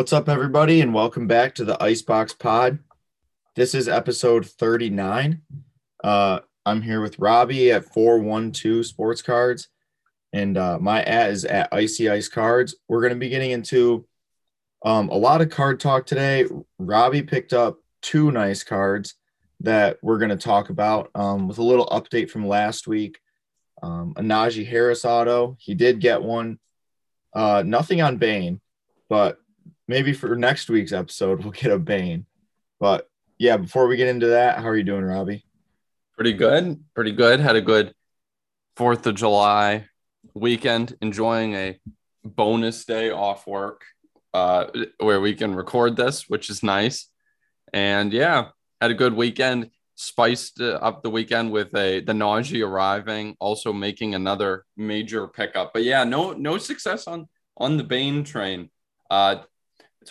[0.00, 2.78] What's up, everybody, and welcome back to the Icebox Pod.
[3.54, 5.42] This is episode 39.
[6.02, 9.68] Uh, I'm here with Robbie at 412 Sports Cards,
[10.32, 12.76] and uh, my at is at Icy Ice Cards.
[12.88, 14.06] We're going to be getting into
[14.86, 16.46] um, a lot of card talk today.
[16.78, 19.16] Robbie picked up two nice cards
[19.60, 23.18] that we're going to talk about um, with a little update from last week.
[23.82, 25.58] Um, a Najee Harris auto.
[25.60, 26.58] He did get one.
[27.34, 28.62] Uh, nothing on Bane,
[29.10, 29.36] but
[29.90, 32.24] maybe for next week's episode we'll get a Bane.
[32.78, 35.44] But yeah, before we get into that, how are you doing, Robbie?
[36.14, 36.82] Pretty good.
[36.94, 37.40] Pretty good.
[37.40, 37.92] Had a good
[38.76, 39.86] Fourth of July
[40.32, 41.78] weekend, enjoying a
[42.24, 43.82] bonus day off work
[44.32, 44.66] uh,
[44.98, 47.08] where we can record this, which is nice.
[47.72, 49.70] And yeah, had a good weekend.
[49.96, 55.72] Spiced up the weekend with a the Najee arriving, also making another major pickup.
[55.74, 58.70] But yeah, no no success on on the Bane train.
[59.10, 59.42] Uh,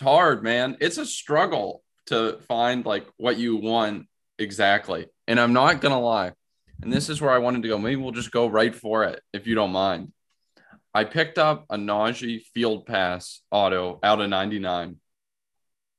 [0.00, 0.78] it's hard, man.
[0.80, 4.06] It's a struggle to find like what you want
[4.38, 5.06] exactly.
[5.28, 6.32] And I'm not gonna lie,
[6.82, 7.76] and this is where I wanted to go.
[7.76, 10.12] Maybe we'll just go right for it if you don't mind.
[10.94, 14.96] I picked up a Najee Field Pass auto out of 99,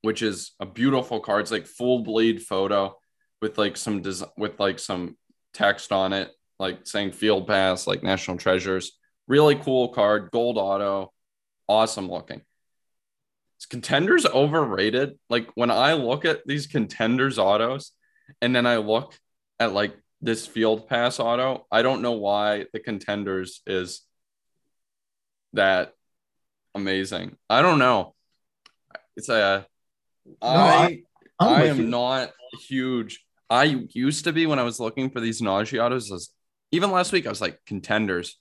[0.01, 1.41] which is a beautiful card.
[1.41, 2.97] It's like full bleed photo
[3.39, 5.15] with like some des- with like some
[5.53, 8.97] text on it, like saying Field Pass, like National Treasures.
[9.27, 11.13] Really cool card, gold auto,
[11.67, 12.41] awesome looking.
[13.65, 15.17] Contenders overrated?
[15.29, 17.91] Like when I look at these contenders autos,
[18.41, 19.13] and then I look
[19.59, 24.01] at like this Field Pass auto, I don't know why the contenders is
[25.53, 25.93] that
[26.75, 27.35] amazing.
[27.49, 28.15] I don't know.
[29.15, 29.65] It's a
[30.25, 31.03] no, I
[31.39, 31.87] I, I am you.
[31.87, 32.31] not
[32.67, 33.23] huge.
[33.49, 36.09] I used to be when I was looking for these Najee autos.
[36.09, 36.31] Was,
[36.71, 38.37] even last week, I was like contenders.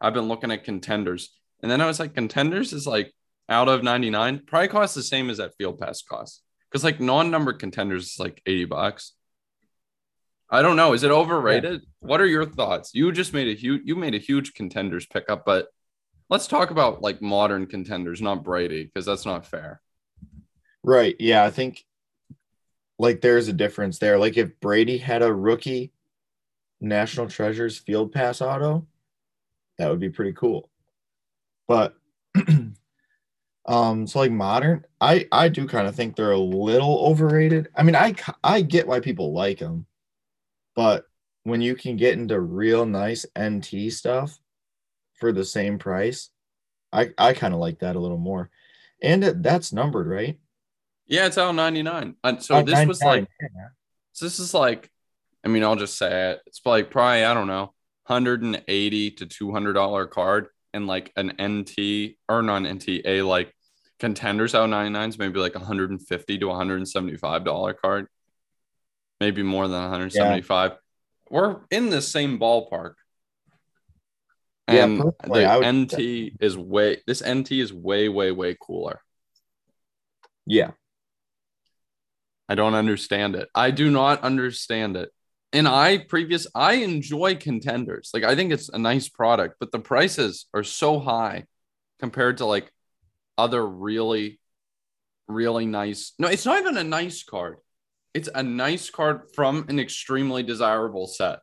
[0.00, 1.30] I've been looking at contenders,
[1.62, 3.12] and then I was like contenders is like
[3.48, 7.00] out of ninety nine, probably costs the same as that Field Pass cost because like
[7.00, 9.12] non numbered contenders is like eighty bucks.
[10.48, 10.92] I don't know.
[10.92, 11.80] Is it overrated?
[11.82, 12.08] Yeah.
[12.08, 12.92] What are your thoughts?
[12.94, 15.68] You just made a huge you made a huge contenders pickup, but
[16.28, 19.80] let's talk about like modern contenders, not Brady, because that's not fair.
[20.82, 21.16] Right.
[21.18, 21.44] Yeah.
[21.44, 21.84] I think
[22.98, 24.18] like there's a difference there.
[24.18, 25.92] Like if Brady had a rookie
[26.80, 28.86] National Treasures Field Pass auto,
[29.78, 30.70] that would be pretty cool.
[31.66, 31.94] But
[33.66, 37.68] um so like modern, I I do kind of think they're a little overrated.
[37.76, 39.86] I mean, I I get why people like them.
[40.74, 41.04] But
[41.44, 44.38] when you can get into real nice NT stuff,
[45.18, 46.30] for the same price.
[46.92, 48.50] I I kind of like that a little more,
[49.02, 50.38] and it, that's numbered, right?
[51.06, 52.14] Yeah, it's out ninety nine.
[52.22, 53.68] And so this was like, yeah.
[54.12, 54.90] so this is like,
[55.44, 56.42] I mean, I'll just say it.
[56.46, 57.74] It's like probably I don't know,
[58.04, 62.88] hundred and eighty to two hundred dollar card, and like an NT or non NT
[63.04, 63.52] a like
[63.98, 68.06] contenders out 99s maybe like 150 to 175 dollar card
[69.20, 70.76] maybe more than 175 yeah.
[71.30, 72.94] we're in the same ballpark
[74.68, 79.00] and yeah, the NT is way this NT is way, way, way cooler.
[80.44, 80.72] Yeah.
[82.48, 83.48] I don't understand it.
[83.54, 85.10] I do not understand it.
[85.52, 88.10] And I previous I enjoy contenders.
[88.12, 91.44] Like I think it's a nice product, but the prices are so high
[92.00, 92.70] compared to like
[93.38, 94.40] other really
[95.28, 96.12] really nice.
[96.18, 97.56] No, it's not even a nice card.
[98.14, 101.40] It's a nice card from an extremely desirable set.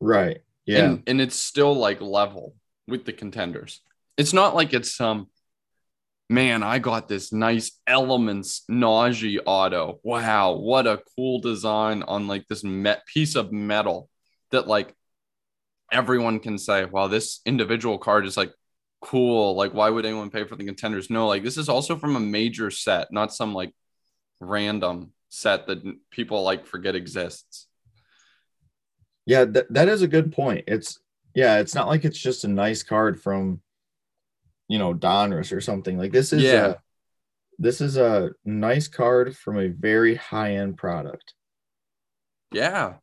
[0.00, 0.40] Right.
[0.66, 0.84] Yeah.
[0.84, 2.54] And, and it's still like level
[2.88, 3.80] with the contenders.
[4.16, 5.26] It's not like it's some um,
[6.28, 10.00] man, I got this nice elements Najee auto.
[10.02, 14.08] Wow, what a cool design on like this met piece of metal
[14.50, 14.94] that like
[15.92, 18.52] everyone can say, wow, this individual card is like
[19.02, 19.54] cool.
[19.54, 21.10] Like, why would anyone pay for the contenders?
[21.10, 23.74] No, like this is also from a major set, not some like
[24.40, 27.66] random set that people like forget exists.
[29.26, 30.64] Yeah, that, that is a good point.
[30.66, 30.98] It's
[31.34, 33.60] yeah, it's not like it's just a nice card from
[34.68, 35.98] you know Donruss or something.
[35.98, 36.66] Like this is yeah.
[36.66, 36.74] A,
[37.58, 41.34] this is a nice card from a very high-end product.
[42.50, 42.94] Yeah.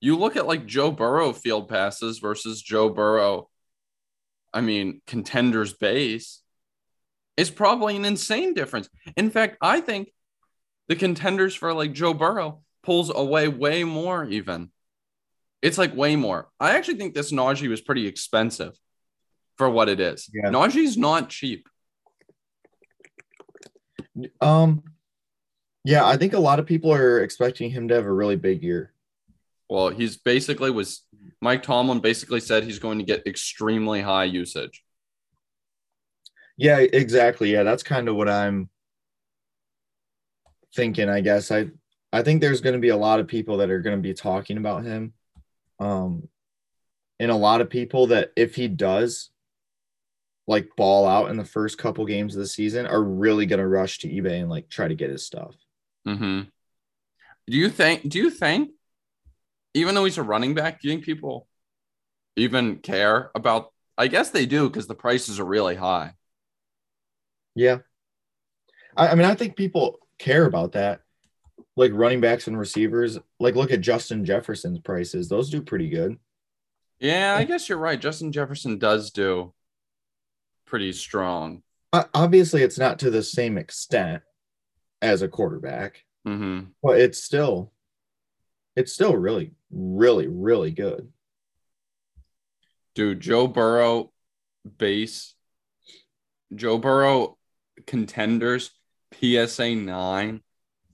[0.00, 3.48] You look at like Joe Burrow field passes versus Joe Burrow.
[4.52, 6.40] I mean, contenders base.
[7.36, 8.88] is probably an insane difference.
[9.16, 10.12] In fact, I think
[10.88, 14.70] the contenders for like Joe Burrow pulls away way more even
[15.62, 16.48] it's like way more.
[16.58, 18.76] I actually think this Najee was pretty expensive
[19.56, 20.28] for what it is.
[20.34, 20.50] Yeah.
[20.50, 21.68] Najee's not cheap.
[24.40, 24.82] Um,
[25.84, 28.62] yeah, I think a lot of people are expecting him to have a really big
[28.62, 28.92] year.
[29.70, 31.02] Well, he's basically was
[31.42, 34.84] Mike Tomlin basically said he's going to get extremely high usage.
[36.56, 37.52] Yeah, exactly.
[37.52, 38.70] Yeah, that's kind of what I'm
[40.74, 41.50] thinking, I guess.
[41.50, 41.70] I
[42.12, 44.14] I think there's going to be a lot of people that are going to be
[44.14, 45.14] talking about him.
[45.80, 46.28] Um
[47.18, 49.30] and a lot of people that if he does
[50.46, 53.66] like ball out in the first couple games of the season are really going to
[53.66, 55.54] rush to eBay and like try to get his stuff.
[56.06, 56.42] Mm-hmm.
[57.48, 58.08] Do you think?
[58.08, 58.70] Do you think,
[59.74, 61.46] even though he's a running back, do you think people
[62.36, 63.72] even care about?
[63.98, 66.14] I guess they do because the prices are really high.
[67.54, 67.78] Yeah,
[68.96, 71.00] I, I mean, I think people care about that.
[71.76, 76.18] Like running backs and receivers, like look at Justin Jefferson's prices; those do pretty good.
[76.98, 78.00] Yeah, I guess you're right.
[78.00, 79.52] Justin Jefferson does do
[80.66, 81.62] pretty strong.
[81.92, 84.22] Obviously, it's not to the same extent
[85.02, 86.70] as a quarterback, Mm-hmm.
[86.82, 87.72] but it's still,
[88.76, 91.08] it's still really, really, really good.
[92.94, 94.12] Dude, Joe Burrow
[94.78, 95.34] base,
[96.54, 97.38] Joe Burrow
[97.86, 98.70] contenders
[99.18, 100.42] PSA nine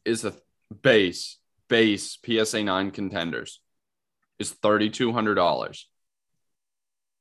[0.05, 0.35] is a
[0.83, 1.39] base
[1.69, 3.61] base PSA nine contenders
[4.39, 5.89] is thirty two hundred dollars,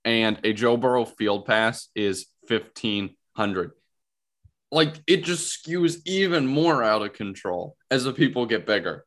[0.05, 3.71] and a Joe Burrow field pass is fifteen hundred.
[4.71, 9.05] Like it just skews even more out of control as the people get bigger.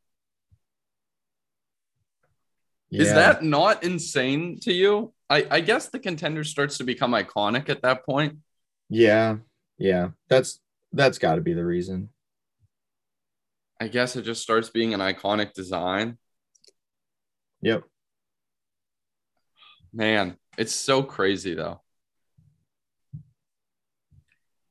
[2.90, 5.12] Is that not insane to you?
[5.28, 8.38] I, I guess the contender starts to become iconic at that point.
[8.88, 9.36] Yeah,
[9.78, 10.08] yeah.
[10.28, 10.60] That's
[10.92, 12.08] that's got to be the reason.
[13.80, 16.18] I guess it just starts being an iconic design.
[17.62, 17.84] Yep.
[19.92, 21.80] Man, it's so crazy though.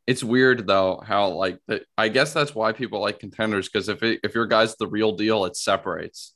[0.06, 4.04] It's weird though how like the, I guess that's why people like contenders because if
[4.04, 6.34] it, if your guy's the real deal, it separates.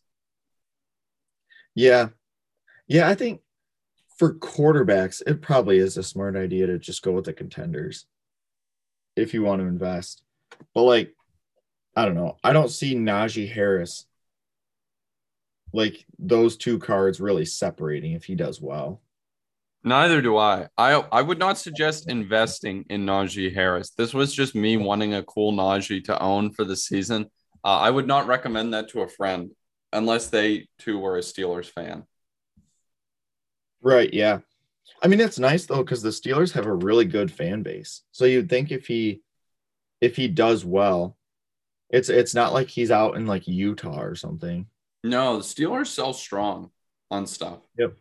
[1.75, 2.09] Yeah.
[2.87, 3.41] Yeah, I think
[4.17, 8.05] for quarterbacks, it probably is a smart idea to just go with the contenders
[9.15, 10.21] if you want to invest.
[10.73, 11.13] But like,
[11.95, 12.37] I don't know.
[12.43, 14.05] I don't see Najee Harris
[15.73, 19.01] like those two cards really separating if he does well.
[19.83, 20.67] Neither do I.
[20.77, 23.89] I I would not suggest investing in Najee Harris.
[23.89, 27.25] This was just me wanting a cool Najee to own for the season.
[27.65, 29.51] Uh, I would not recommend that to a friend
[29.93, 32.05] unless they too were a Steelers fan.
[33.81, 34.13] Right.
[34.13, 34.39] Yeah.
[35.01, 38.01] I mean, it's nice though because the Steelers have a really good fan base.
[38.11, 39.21] So you'd think if he
[40.01, 41.17] if he does well,
[41.89, 44.67] it's it's not like he's out in like Utah or something.
[45.03, 46.71] No, the Steelers sell strong
[47.11, 47.59] on stuff.
[47.77, 47.93] Yep.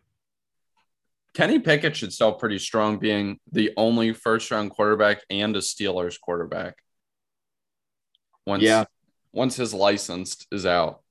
[1.33, 6.19] Kenny Pickett should sell pretty strong, being the only first round quarterback and a Steelers
[6.19, 6.75] quarterback.
[8.45, 8.85] Once, Yeah.
[9.31, 11.02] once his licensed is out.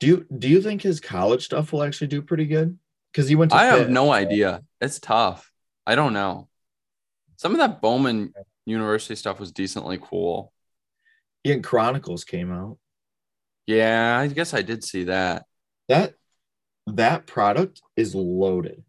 [0.00, 2.78] Do you do you think his college stuff will actually do pretty good?
[3.12, 4.62] Because he went to I have no idea.
[4.80, 5.52] It's tough.
[5.86, 6.48] I don't know.
[7.36, 8.32] Some of that Bowman
[8.66, 10.52] University stuff was decently cool.
[11.46, 12.78] Ian Chronicles came out.
[13.66, 15.44] Yeah, I guess I did see that.
[15.88, 16.14] That
[16.86, 18.82] that product is loaded.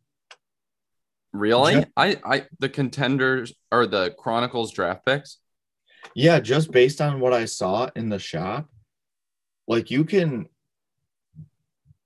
[1.34, 1.74] Really?
[1.74, 5.38] Jeff- I I the contenders or the Chronicles draft picks.
[6.16, 8.70] Yeah, just based on what I saw in the shop,
[9.68, 10.48] like you can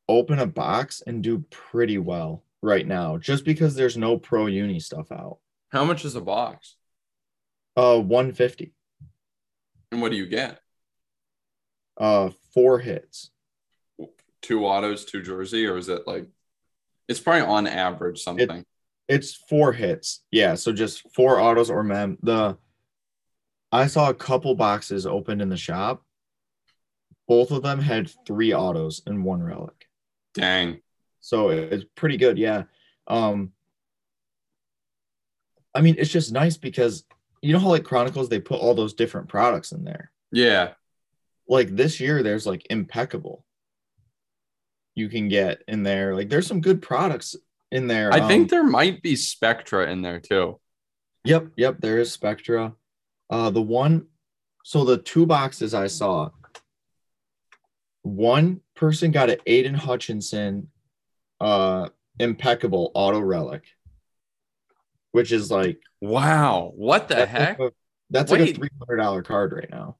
[0.08, 4.80] open a box and do pretty well right now just because there's no pro uni
[4.80, 5.40] stuff out.
[5.70, 6.76] How much is a box?
[7.76, 8.74] Uh 150.
[9.92, 10.60] And what do you get?
[11.98, 13.32] Uh four hits.
[14.42, 16.28] Two autos, two jersey, or is it like
[17.08, 18.66] it's probably on average something?
[19.08, 20.24] It's four hits.
[20.32, 22.18] Yeah, so just four autos or mem.
[22.22, 22.58] The
[23.72, 26.04] I saw a couple boxes opened in the shop.
[27.28, 29.85] Both of them had three autos and one relic.
[30.36, 30.80] Dang.
[31.22, 32.64] So it's pretty good, yeah.
[33.08, 33.52] Um
[35.74, 37.04] I mean, it's just nice because
[37.42, 40.12] you know how like Chronicles they put all those different products in there.
[40.32, 40.74] Yeah.
[41.48, 43.46] Like this year there's like impeccable.
[44.94, 46.16] You can get in there.
[46.16, 47.36] Like there's some good products
[47.72, 48.14] in there.
[48.14, 50.60] I think Um, there might be Spectra in there too.
[51.26, 52.74] Yep, yep, there is Spectra.
[53.30, 54.08] Uh the one
[54.64, 56.30] so the two boxes I saw,
[58.02, 60.70] one person got an Aidan Hutchinson
[61.42, 61.90] uh
[62.20, 63.64] impeccable auto relic,
[65.12, 66.72] which is like Wow.
[66.76, 67.60] What the that's heck?
[67.60, 67.76] like a,
[68.10, 69.98] that's like a three hundred dollar card right now.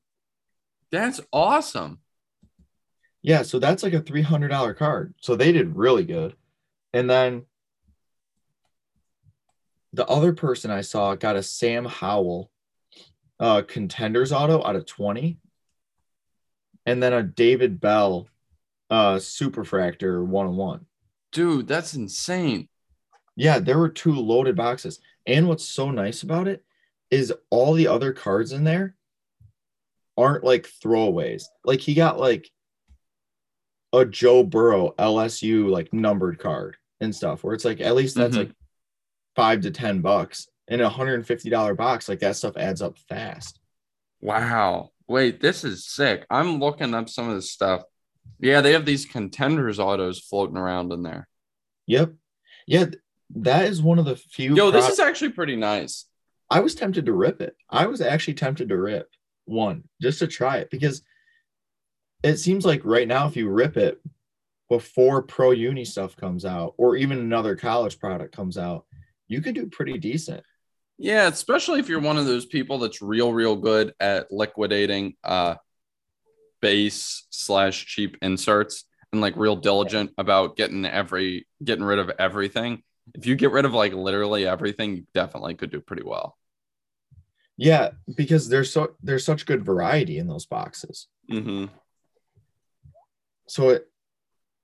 [0.92, 2.00] That's awesome.
[3.22, 5.16] Yeah, so that's like a three hundred dollar card.
[5.20, 6.36] So they did really good.
[6.94, 7.46] And then
[9.94, 12.52] the other person I saw got a Sam Howell
[13.40, 15.40] uh contenders auto out of 20.
[16.86, 18.28] And then a David Bell
[18.90, 20.86] uh superfractor one on one.
[21.32, 22.70] Dude, that's insane.
[23.36, 25.00] Yeah, there were two loaded boxes.
[25.28, 26.64] And what's so nice about it
[27.12, 28.96] is all the other cards in there
[30.18, 31.44] aren't like throwaways.
[31.64, 32.50] Like he got like
[33.94, 38.36] a Joe Burrow LSU like numbered card and stuff where it's like at least that's
[38.36, 38.40] Mhm.
[38.40, 38.52] like
[39.36, 42.08] five to ten bucks in a hundred and fifty dollar box.
[42.08, 43.60] Like that stuff adds up fast.
[44.22, 44.92] Wow.
[45.08, 46.26] Wait, this is sick.
[46.30, 47.84] I'm looking up some of this stuff.
[48.40, 51.28] Yeah, they have these contenders autos floating around in there.
[51.88, 52.14] Yep.
[52.68, 52.86] Yeah,
[53.36, 54.56] that is one of the few.
[54.56, 56.06] Yo, this is actually pretty nice.
[56.50, 57.56] I was tempted to rip it.
[57.70, 59.10] I was actually tempted to rip
[59.46, 61.02] one just to try it because
[62.24, 64.00] it seems like right now, if you rip it
[64.70, 68.86] before pro uni stuff comes out or even another college product comes out,
[69.28, 70.44] you could do pretty decent.
[70.98, 75.56] Yeah, especially if you're one of those people that's real, real good at liquidating uh
[76.66, 82.82] base slash cheap inserts and like real diligent about getting every getting rid of everything.
[83.14, 86.36] If you get rid of like literally everything, you definitely could do pretty well.
[87.56, 91.06] Yeah, because there's so there's such good variety in those boxes.
[91.32, 91.66] Mm-hmm.
[93.48, 93.88] So it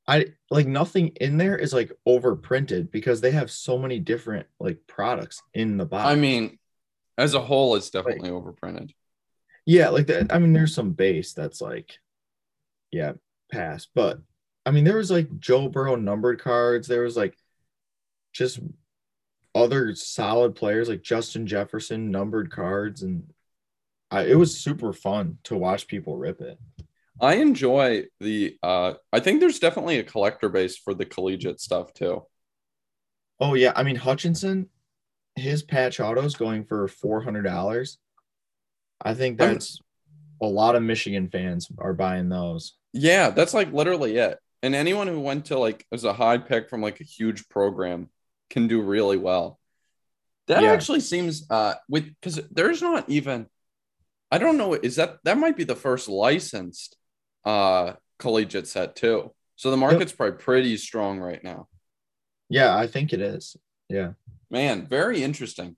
[0.08, 4.80] I like nothing in there is like overprinted because they have so many different like
[4.88, 6.08] products in the box.
[6.08, 6.58] I mean,
[7.16, 8.90] as a whole, it's definitely overprinted.
[9.66, 10.34] Yeah, like that.
[10.34, 12.00] I mean, there's some base that's like,
[12.92, 13.14] yeah,
[13.52, 13.88] pass.
[13.94, 14.20] But
[14.66, 16.88] I mean, there was like Joe Burrow numbered cards.
[16.88, 17.38] There was like
[18.34, 18.60] just
[19.56, 23.32] other solid players like Justin Jefferson numbered cards, and
[24.12, 26.60] I, it was super fun to watch people rip it.
[27.22, 31.94] I enjoy the uh I think there's definitely a collector base for the collegiate stuff
[31.94, 32.26] too.
[33.40, 34.70] Oh yeah, I mean Hutchinson,
[35.36, 37.98] his patch autos going for four hundred dollars.
[39.04, 39.80] I think that's
[40.42, 42.74] a lot of Michigan fans are buying those.
[42.94, 44.38] Yeah, that's like literally it.
[44.64, 48.10] And anyone who went to like as a high pick from like a huge program
[48.50, 49.60] can do really well.
[50.48, 50.72] That Yeah.
[50.72, 53.48] actually seems uh with because there's not even
[54.30, 56.96] I don't know is that that might be the first licensed
[57.46, 59.34] uh collegiate set too.
[59.56, 61.68] So the market's probably pretty strong right now.
[62.50, 63.56] Yeah, I think it is.
[63.90, 64.14] Yeah.
[64.50, 65.78] Man, very interesting.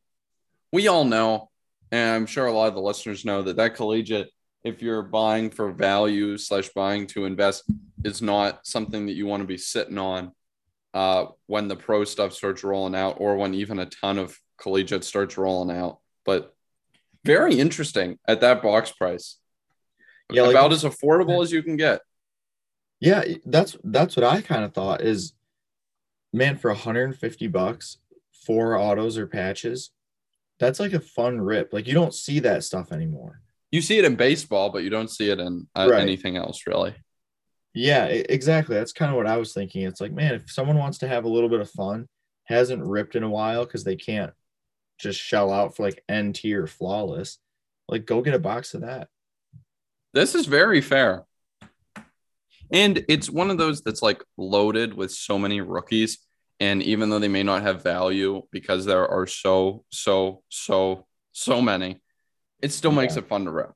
[0.71, 1.51] We all know,
[1.93, 4.31] and I'm sure a lot of the listeners know that that collegiate,
[4.63, 7.65] if you're buying for value slash buying to invest,
[8.03, 10.31] is not something that you want to be sitting on
[10.95, 15.03] uh, when the pro stuff starts rolling out, or when even a ton of collegiate
[15.03, 15.99] starts rolling out.
[16.25, 16.55] But
[17.23, 19.37] very interesting at that box price.
[20.31, 22.01] Yeah, like- about as affordable as you can get.
[22.99, 25.33] Yeah, that's that's what I kind of thought is
[26.31, 27.97] man for 150 bucks,
[28.47, 29.91] four autos or patches.
[30.63, 31.73] That's like a fun rip.
[31.73, 33.41] Like you don't see that stuff anymore.
[33.71, 36.01] You see it in baseball, but you don't see it in uh, Right.
[36.01, 36.95] anything else really.
[37.73, 38.75] Yeah, exactly.
[38.75, 39.81] That's kind of what I was thinking.
[39.81, 42.07] It's like, man, if someone wants to have a little bit of fun,
[42.45, 44.31] hasn't ripped in a while because they can't
[44.99, 47.39] just shell out for like N tier flawless,
[47.89, 49.07] like go get a box of that.
[50.13, 51.25] This is very fair.
[52.71, 56.19] And it's one of those that's like loaded with so many rookies.
[56.59, 61.61] And even though they may not have value because there are so, so, so, so
[61.61, 62.01] many,
[62.61, 63.71] it still makes it fun to rip.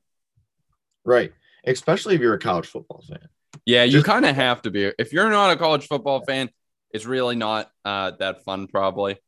[1.04, 1.32] Right.
[1.64, 3.28] Especially if you're a college football fan.
[3.66, 4.92] Yeah, you kind of have to be.
[4.98, 6.48] If you're not a college football fan,
[6.90, 9.18] it's really not uh, that fun, probably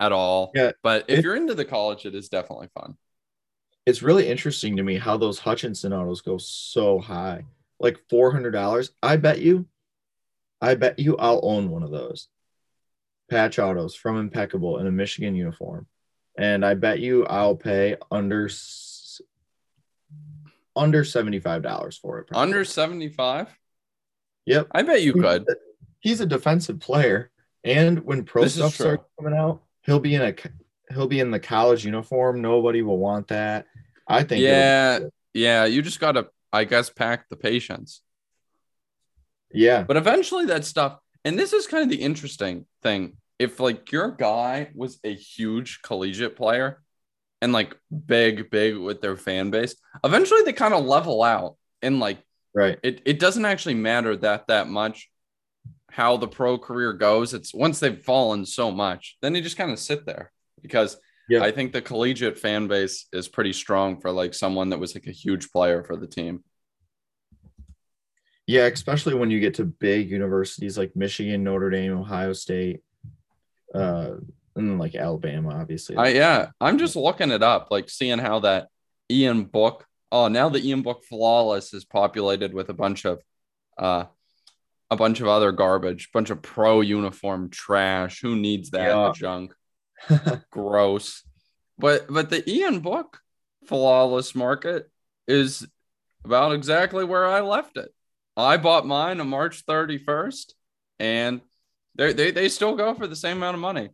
[0.00, 0.52] at all.
[0.54, 2.96] Yeah, But if it- you're into the college, it is definitely fun.
[3.84, 7.44] It's really interesting to me how those Hutchinson autos go so high.
[7.80, 8.90] Like $400.
[9.02, 9.66] I bet you,
[10.60, 12.28] I bet you I'll own one of those
[13.30, 15.86] patch autos from Impeccable in a Michigan uniform.
[16.36, 18.48] And I bet you I'll pay under
[20.76, 22.28] under $75 for it.
[22.28, 22.42] probably.
[22.42, 23.48] Under 75?
[24.46, 24.68] Yep.
[24.72, 25.44] I bet you could.
[26.00, 27.30] He's a defensive player,
[27.64, 30.34] and when pro This stuff starts coming out, he'll be in a
[30.94, 32.40] he'll be in the college uniform.
[32.40, 33.66] Nobody will want that.
[34.06, 34.42] I think.
[34.42, 35.00] Yeah.
[35.34, 38.00] Yeah, you just got to, I guess, pack the patience.
[39.52, 43.16] Yeah, But eventually that stuff, and this is kind of the interesting thing.
[43.38, 46.82] If like your guy was a huge collegiate player
[47.40, 47.76] and like
[48.06, 52.18] big, big with their fan base, eventually they kind of level out and like
[52.54, 52.78] right.
[52.82, 55.08] it, it doesn't actually matter that that much
[55.90, 57.34] how the pro career goes.
[57.34, 60.96] It's once they've fallen so much, then they just kind of sit there because
[61.28, 61.42] Yeah.
[61.42, 65.06] I think the collegiate fan base is pretty strong for like someone that was like
[65.06, 66.42] a huge player for the team.
[68.48, 72.80] Yeah, especially when you get to big universities like Michigan, Notre Dame, Ohio State,
[73.74, 74.12] uh,
[74.56, 75.96] and like Alabama, obviously.
[75.96, 78.68] I yeah, I'm just looking it up, like seeing how that
[79.10, 79.84] Ian Book.
[80.10, 83.20] Oh, now the Ian Book flawless is populated with a bunch of
[83.76, 84.06] uh
[84.90, 88.22] a bunch of other garbage, bunch of pro uniform trash.
[88.22, 89.12] Who needs that Yeah.
[89.14, 89.52] junk?
[90.50, 91.22] Gross.
[91.78, 93.20] But but the Ian Book
[93.66, 94.90] flawless market
[95.26, 95.66] is
[96.24, 97.92] about exactly where I left it.
[98.38, 100.52] I bought mine on March 31st,
[101.00, 101.40] and
[101.96, 103.90] they they they still go for the same amount of money.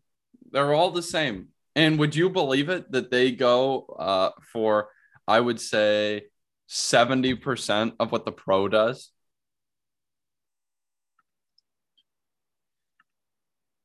[0.52, 1.48] They're all the same.
[1.74, 4.88] And would you believe it that they go uh, for
[5.26, 6.26] I would say
[6.68, 9.10] 70% of what the pro does?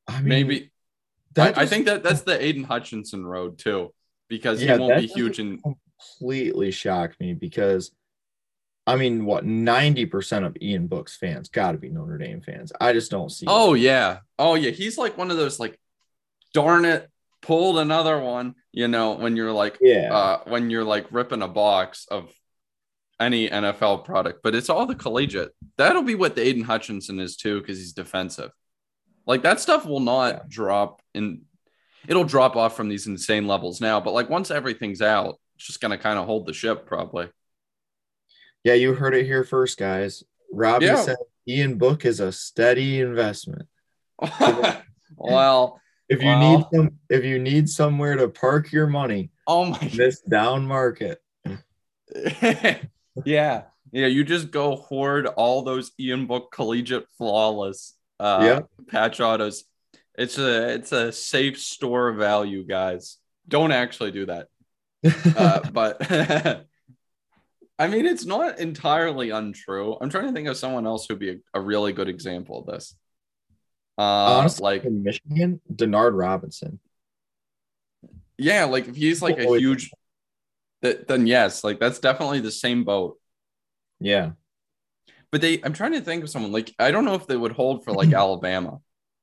[0.06, 0.70] I mean, Maybe
[1.34, 3.92] that I, I think that that's the Aidan Hutchinson road too,
[4.28, 7.92] because Yeah, he won't be huge in completely shocked me because
[8.90, 12.72] I mean, what 90% of Ian Book's fans got to be Notre Dame fans.
[12.80, 13.46] I just don't see.
[13.48, 14.18] Oh yeah.
[14.38, 14.70] Oh yeah.
[14.70, 15.78] He's like one of those like
[16.52, 17.08] darn it,
[17.42, 21.48] pulled another one, you know, when you're like yeah, uh when you're like ripping a
[21.48, 22.32] box of
[23.18, 25.52] any NFL product, but it's all the collegiate.
[25.76, 28.50] That'll be what the Aidan Hutchinson is too, because he's defensive.
[29.26, 30.40] Like that stuff will not Yeah.
[30.48, 31.42] drop in
[32.08, 35.80] it'll drop off from these insane levels now, but like once everything's out, it's just
[35.80, 37.28] gonna kind of hold the ship probably.
[38.64, 40.22] Yeah, you heard it here first, guys.
[40.52, 40.96] Robbie Yeah.
[40.96, 41.16] said
[41.48, 43.68] Ian Book is a steady investment.
[45.16, 46.40] well, If you Wow.
[46.40, 51.22] need some, if you need somewhere to park your money, oh my this down market.
[52.42, 52.78] yeah.
[53.24, 54.06] Yeah.
[54.06, 58.60] You just go hoard all those Ian Book collegiate flawless uh Yeah.
[58.88, 59.64] patch autos.
[60.18, 63.16] It's a it's a safe store of value, guys.
[63.48, 64.48] Don't actually do that.
[65.36, 66.66] Uh, but
[67.80, 69.96] I mean it's not entirely untrue.
[70.00, 72.66] I'm trying to think of someone else who'd be a, a really good example of
[72.66, 72.94] this.
[73.98, 76.80] Uh Honestly, like in Michigan, Denard Robinson.
[78.38, 79.90] yeah, like if he's like a huge
[80.82, 83.18] that then yes, like that's definitely the same boat.
[84.00, 84.32] Yeah,
[85.30, 87.52] But they, I'm trying to think of someone like I don't know if they would
[87.52, 88.80] hold for like Alabama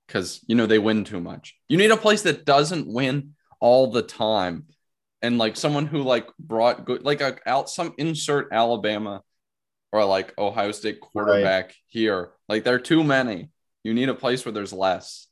[0.08, 1.56] because you know they win too much.
[1.68, 4.68] You need a place that doesn't win all the time,
[5.22, 9.24] and like someone who like brought good, like a out some insert Alabama
[9.92, 12.32] or like Ohio State quarterback here.
[12.48, 13.50] Like there are too many.
[13.84, 15.27] You need a place where there's less.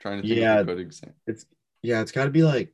[0.00, 0.58] Trying to think Yeah.
[0.58, 1.16] of a good example.
[1.26, 1.46] It's
[1.82, 2.72] yeah, it's got to be like,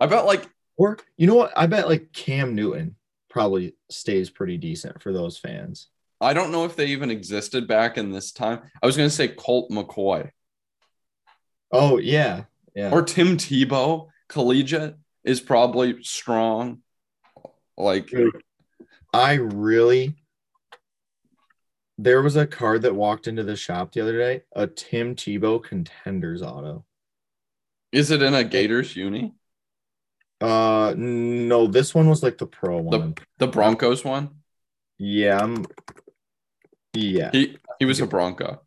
[0.00, 1.52] I bet like or you know what?
[1.56, 2.96] I bet like Cam Newton
[3.28, 5.88] probably stays pretty decent for those fans.
[6.20, 8.60] I don't know if they even existed back in this time.
[8.82, 10.30] I was gonna say Colt McCoy.
[11.70, 12.44] Oh yeah,
[12.78, 12.90] yeah.
[12.92, 16.78] or Tim Tebow, collegiate is probably strong.
[17.76, 18.40] Like, Dude,
[19.12, 20.14] I really.
[22.00, 25.60] There was a card that walked into the shop the other day, a Tim Tebow
[25.62, 26.84] contenders auto.
[27.90, 29.34] is it in a Gators uni?
[30.40, 33.16] Uh, no, this one was like the pro one.
[33.38, 34.30] The Broncos one?
[34.98, 35.66] yeah, I'm,
[36.94, 38.60] yeah, He he was a Bronco.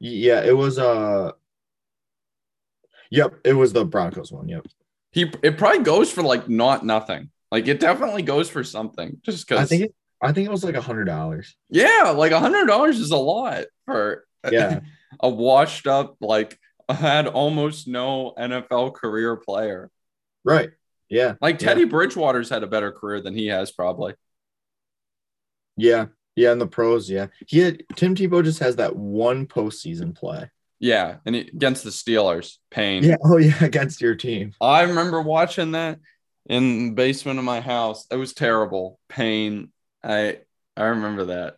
[0.00, 0.42] yeah.
[0.44, 1.32] It was uh,
[3.10, 4.48] yep, it was the Broncos one.
[4.48, 4.66] Yep.
[5.12, 7.30] He it probably goes for like not nothing.
[7.50, 9.18] Like it definitely goes for something.
[9.22, 11.56] Just because I think it, I think it was like a hundred dollars.
[11.70, 14.80] yeah, like a hundred dollars is a lot for Yeah.
[15.20, 19.90] a washed up like had almost no NFL career player.
[20.44, 20.70] Right.
[21.08, 21.34] Yeah.
[21.40, 21.68] Like Yeah.
[21.68, 24.14] Teddy Bridgewater's had a better career than he has probably.
[25.76, 26.06] Yeah.
[26.34, 26.52] Yeah.
[26.52, 27.28] In the pros, yeah.
[27.46, 30.50] He had Tim Tebow just has that one postseason play.
[30.78, 33.02] Yeah, and against the Steelers, pain.
[33.02, 33.16] Yeah.
[33.24, 34.52] Oh yeah, against your team.
[34.60, 35.98] I remember watching that
[36.46, 38.06] in the basement of my house.
[38.10, 38.98] It was terrible.
[39.08, 39.72] Pain.
[40.04, 40.40] I
[40.76, 41.56] I remember that.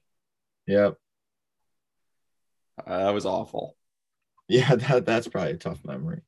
[0.66, 0.94] Yep.
[2.87, 3.76] Uh, that was awful.
[4.48, 6.22] Yeah, that that's probably a tough memory.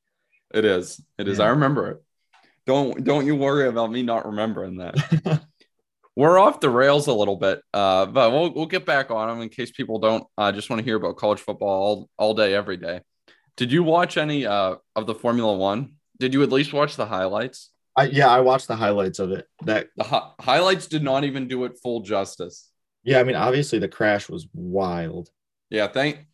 [0.53, 1.00] It is.
[1.16, 1.38] It is.
[1.38, 1.44] Yeah.
[1.44, 2.03] I remember it.
[2.66, 5.44] Don't don't you worry about me not remembering that.
[6.16, 9.40] We're off the rails a little bit, uh, but we'll we'll get back on them
[9.42, 12.53] in case people don't uh, just want to hear about college football all, all day,
[12.55, 13.01] every day.
[13.57, 15.94] Did you watch any uh, of the Formula One?
[16.18, 17.70] Did you at least watch the highlights?
[17.96, 19.46] I yeah, I watched the highlights of it.
[19.64, 22.70] That The hi- highlights did not even do it full justice.
[23.03, 25.29] yeah, I mean, obviously the crash was wild.
[25.70, 26.27] Yeah, thank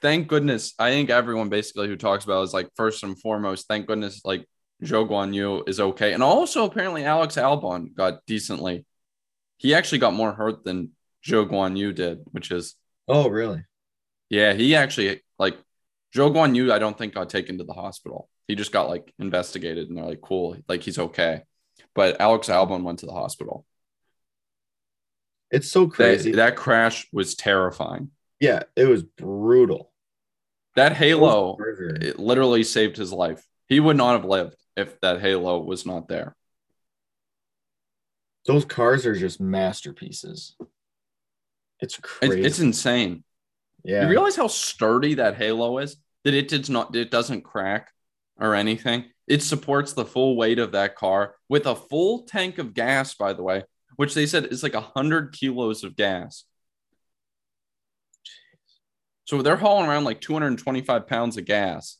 [0.00, 0.74] thank goodness.
[0.78, 4.20] I think everyone basically who talks about it is like first and foremost, thank goodness
[4.24, 4.46] like
[4.82, 6.12] Zhou Guanyu is okay.
[6.12, 8.84] And also apparently Alex Albon got decently.
[9.62, 10.90] He actually got more hurt than
[11.26, 12.74] Zhou Guanyu did, which is
[13.08, 13.64] Oh, really?
[14.28, 15.56] yeah, he actually like
[16.14, 18.28] Zhou Guanyu, I don't think got taken to the hospital.
[18.48, 21.42] He just got like investigated and they're like, cool, like he's okay.
[21.94, 23.64] But Alex Albon went to the hospital.
[25.50, 26.32] It's so crazy.
[26.32, 28.10] that crash was terrifying.
[28.40, 29.92] yeah, it was brutal.
[30.74, 33.46] That halo Those it literally saved his life.
[33.68, 36.34] He would not have lived if that halo was not there.
[38.46, 40.56] Those cars are just masterpieces.
[41.80, 42.42] It's crazy.
[42.42, 43.24] it's insane.
[43.84, 44.02] yeah.
[44.02, 45.96] You realize how sturdy that halo is?
[46.24, 47.92] that it does not it doesn't crack
[48.38, 49.04] or anything.
[49.26, 53.32] It supports the full weight of that car with a full tank of gas, by
[53.32, 53.64] the way,
[53.96, 56.44] which they said is like 100 kilos of gas.
[59.24, 61.98] So they're hauling around like 225 pounds of gas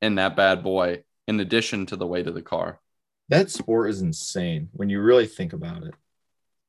[0.00, 2.80] in that bad boy, in addition to the weight of the car.
[3.28, 5.94] That sport is insane when you really think about it.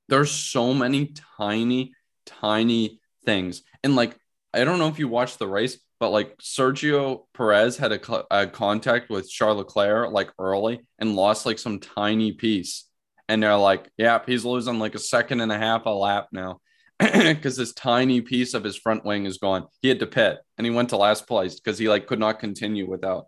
[0.09, 1.93] There's so many tiny,
[2.25, 3.61] tiny things.
[3.83, 4.17] And like,
[4.53, 8.47] I don't know if you watched the race, but like Sergio Perez had a, a
[8.47, 12.85] contact with Charles Leclerc like early and lost like some tiny piece.
[13.29, 16.59] And they're like, yeah, he's losing like a second and a half a lap now
[16.99, 19.67] because this tiny piece of his front wing is gone.
[19.81, 22.39] He had to pit and he went to last place because he like could not
[22.39, 23.27] continue without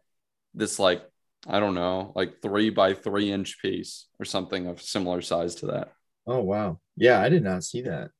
[0.53, 1.03] this like
[1.47, 5.67] I don't know like three by three inch piece or something of similar size to
[5.67, 5.93] that.
[6.27, 8.11] Oh wow, yeah, I did not see that.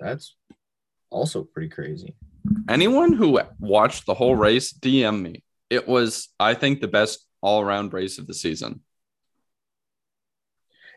[0.00, 0.36] That's
[1.10, 2.14] also pretty crazy.
[2.68, 5.42] Anyone who watched the whole race, DM me.
[5.70, 8.80] It was, I think, the best all around race of the season.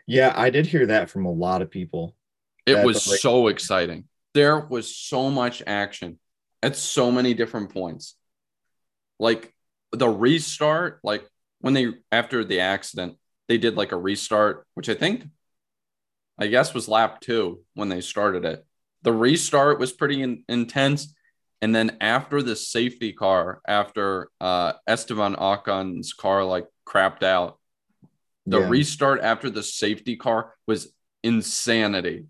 [0.08, 2.16] Yeah, I did hear that from a lot of people.
[2.66, 4.06] It was so exciting.
[4.34, 6.20] There was so much action
[6.64, 8.16] at so many different points.
[9.20, 9.54] Like
[9.92, 11.28] the restart, like
[11.62, 15.24] when they after the accident, they did like a restart, which I think
[16.38, 18.66] I guess was lap 2 when they started it.
[19.04, 21.14] The restart was pretty in, intense
[21.62, 27.60] and then after the safety car, after uh, Esteban Ocon's car like crapped out,
[28.48, 28.70] the yeah.
[28.70, 30.92] restart after the safety car was
[31.24, 32.26] insanity.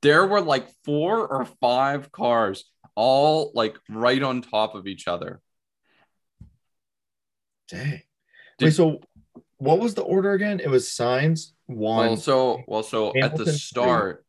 [0.00, 5.40] There were like four or five cars all like right on top of each other.
[7.68, 8.02] Dang.
[8.62, 9.00] Did, Wait, so
[9.58, 10.60] what was the order again?
[10.60, 12.06] It was Sainz one.
[12.06, 14.24] Well, so well, so Hamilton at the start,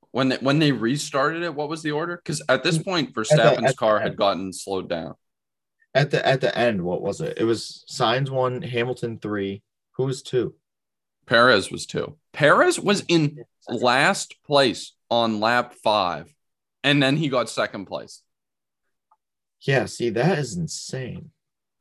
[0.00, 0.08] three.
[0.12, 2.16] when they when they restarted it, what was the order?
[2.16, 5.14] Because at this mm, point, Verstappen's car had gotten slowed down.
[5.94, 7.36] At the at the end, what was it?
[7.36, 9.62] It was Sainz one, Hamilton three.
[9.92, 10.54] Who was two?
[11.26, 12.16] Perez was two.
[12.32, 16.34] Perez was in last place on lap five,
[16.82, 18.22] and then he got second place.
[19.60, 21.30] Yeah, see, that is insane.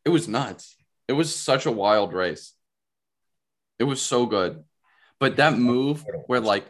[0.04, 0.77] It was nuts.
[1.08, 2.54] It was such a wild race.
[3.80, 4.64] It was so good.
[5.20, 6.66] But that move where like,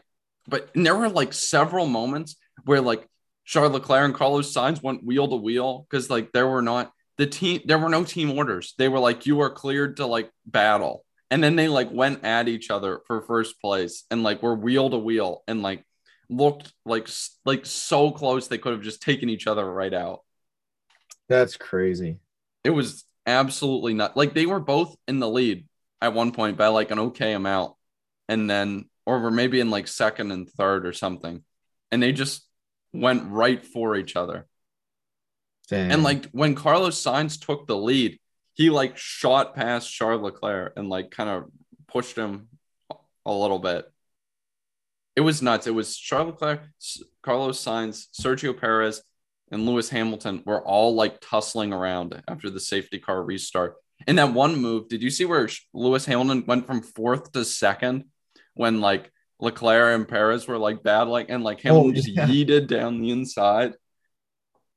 [0.48, 3.08] but there were like several moments where like
[3.46, 7.26] Charles Leclerc and Carlos Sainz went wheel to wheel because like there were not the
[7.28, 8.74] team, there were no team orders.
[8.78, 11.04] They were like, you are cleared to like battle.
[11.30, 14.90] And then they like went at each other for first place and like were wheel
[14.90, 15.84] to wheel and like
[16.30, 17.10] looked like
[17.46, 20.22] like so close they could have just taken each other right out.
[21.28, 22.20] That's crazy.
[22.64, 24.18] It was absolutely not.
[24.18, 25.68] Like they were both in the lead
[26.02, 27.74] at one point by like an okay amount
[28.28, 31.44] and then or were maybe in like second and third or something
[31.92, 32.48] and they just
[32.94, 34.48] went right for each other.
[35.70, 35.92] Damn.
[35.92, 38.18] and like when carlos sainz took the lead
[38.54, 41.44] he like shot past charles leclerc and like kind of
[41.90, 42.48] pushed him
[43.26, 43.86] a little bit.
[45.18, 45.68] It was nuts.
[45.68, 46.62] It was charles leclerc
[47.22, 49.02] carlos sainz sergio perez
[49.52, 53.76] and Lewis Hamilton were all like tussling around after the safety car restart.
[54.08, 58.06] In that one move, did you see where Lewis Hamilton went from fourth to second
[58.54, 62.28] when like Leclerc and Perez were like battling and like Hamilton oh, just yeah.
[62.28, 63.74] yeeted down the inside?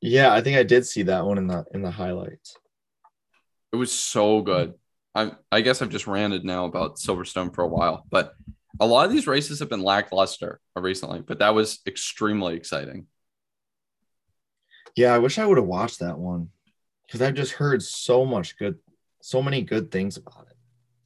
[0.00, 2.56] Yeah, I think I did see that one in the in the highlights.
[3.72, 4.74] It was so good.
[5.14, 8.32] I I guess I've just ranted now about Silverstone for a while, but
[8.78, 13.06] a lot of these races have been lackluster recently, but that was extremely exciting.
[14.96, 16.50] Yeah, I wish I would have watched that one
[17.06, 18.78] because I've just heard so much good,
[19.20, 20.56] so many good things about it.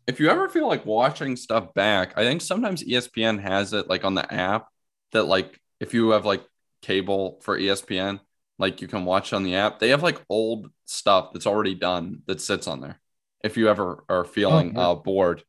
[0.06, 4.04] If you ever feel like watching stuff back, I think sometimes ESPN has it like
[4.04, 4.68] on the app
[5.12, 6.44] that like if you have like
[6.82, 8.20] cable for ESPN,
[8.58, 9.78] like you can watch on the app.
[9.78, 13.00] They have like old stuff that's already done that sits on there.
[13.42, 14.88] If you ever are feeling oh, yeah.
[14.88, 15.42] uh, bored.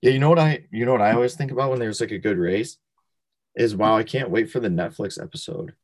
[0.00, 2.12] Yeah, you know what I you know what I always think about when there's like
[2.12, 2.76] a good race
[3.56, 5.74] is wow, I can't wait for the Netflix episode.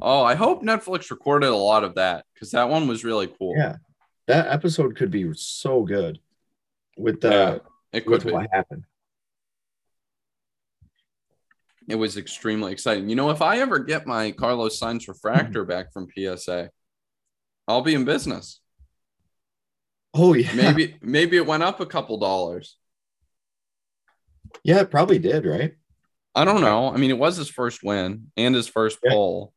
[0.00, 3.54] Oh, I hope Netflix recorded a lot of that because that one was really cool.
[3.56, 3.76] Yeah,
[4.26, 6.18] that episode could be so good
[6.96, 7.58] with the yeah,
[7.92, 8.32] it could with be.
[8.32, 8.84] what happened.
[11.88, 13.08] It was extremely exciting.
[13.08, 15.70] You know, if I ever get my Carlos Sainz refractor mm-hmm.
[15.70, 16.70] back from PSA,
[17.68, 18.60] I'll be in business.
[20.12, 20.52] Oh yeah.
[20.54, 22.76] Maybe maybe it went up a couple dollars.
[24.64, 25.74] Yeah, it probably did, right?
[26.34, 26.92] I don't know.
[26.92, 29.12] I mean, it was his first win and his first yeah.
[29.12, 29.52] pole.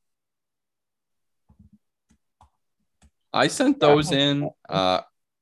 [3.34, 5.02] I sent those in uh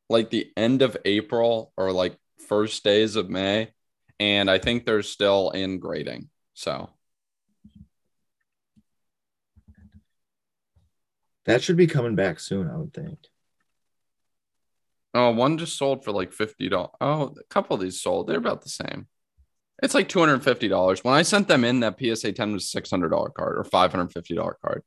[0.09, 3.71] like the end of April or like first days of May,
[4.19, 6.29] and I think they're still in grading.
[6.53, 6.89] So
[11.47, 13.19] That should be coming back soon, I would think.
[15.13, 16.91] Oh, one just sold for like fifty dollars.
[16.99, 18.27] Oh, a couple of these sold.
[18.27, 19.07] They're about the same.
[19.81, 21.03] It's like two hundred and fifty dollars.
[21.03, 23.91] When I sent them in, that PSA ten was six hundred dollar card or five
[23.91, 24.83] hundred fifty dollar card.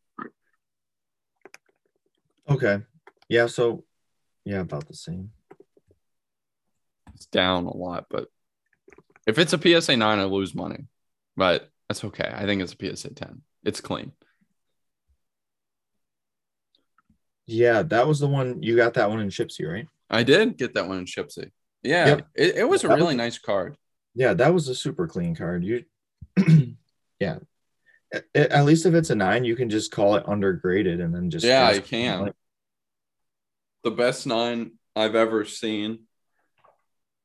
[2.48, 2.80] Okay.
[3.30, 3.84] Yeah, so
[4.44, 5.30] yeah, about the same.
[7.14, 8.26] It's down a lot, but
[9.26, 10.84] if it's a PSA nine, I lose money.
[11.36, 12.30] But that's okay.
[12.34, 13.42] I think it's a PSA ten.
[13.64, 14.12] It's clean.
[17.46, 19.86] Yeah, that was the one you got that one in Shipsy, right?
[20.08, 21.50] I did get that one in Shipsy.
[21.82, 22.26] Yeah, Yep.
[22.34, 23.76] it, it was a That really was- nice card.
[24.14, 25.64] Yeah, that was a super clean card.
[25.64, 25.84] You
[27.20, 27.38] yeah.
[28.12, 31.30] At, at least if it's a nine, you can just call it undergraded and then
[31.30, 32.32] just Yeah, you can.
[33.82, 36.00] The best nine I've ever seen.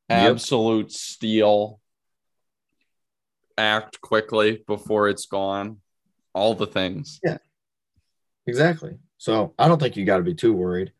[0.09, 0.31] Yep.
[0.31, 1.79] Absolute steal.
[3.57, 5.77] Act quickly before it's gone.
[6.33, 7.19] All the things.
[7.23, 7.37] Yeah.
[8.47, 8.97] Exactly.
[9.17, 10.91] So I don't think you got to be too worried.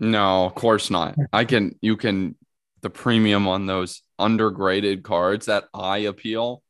[0.00, 1.16] No, of course not.
[1.32, 2.36] I can you can
[2.82, 6.62] the premium on those undergraded cards, that eye appeal.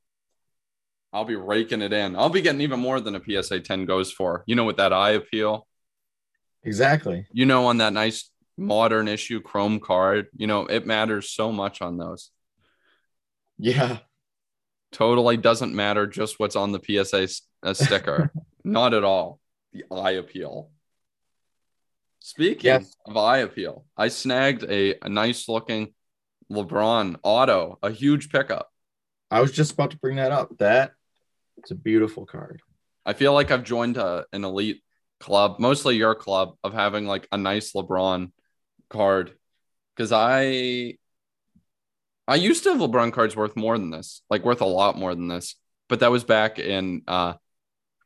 [1.12, 2.16] I'll be raking it in.
[2.16, 4.44] I'll be getting even more than a PSA 10 goes for.
[4.46, 5.66] You know, what that eye appeal.
[6.64, 7.26] Exactly.
[7.32, 11.80] You know, on that nice modern issue chrome card, you know, it matters so much
[11.80, 12.30] on those.
[13.58, 13.98] Yeah.
[14.92, 17.28] Totally doesn't matter just what's on the PSA
[17.62, 18.32] uh, sticker.
[18.64, 19.40] Not at all.
[19.72, 20.70] The eye appeal.
[22.20, 22.96] Speaking Yes.
[23.06, 25.94] of eye appeal, I snagged a, a nice looking
[26.50, 28.70] LeBron auto, a huge pickup.
[29.30, 30.56] I was just about to bring that up.
[30.58, 30.92] That
[31.58, 32.60] it's a beautiful card.
[33.04, 34.82] I feel like I've joined a, an elite
[35.20, 38.30] club, mostly your club, of having like a nice LeBron
[38.90, 39.32] card.
[39.96, 40.96] Because I
[42.26, 45.14] I used to have LeBron cards worth more than this, like worth a lot more
[45.14, 45.54] than this.
[45.88, 47.34] But that was back in uh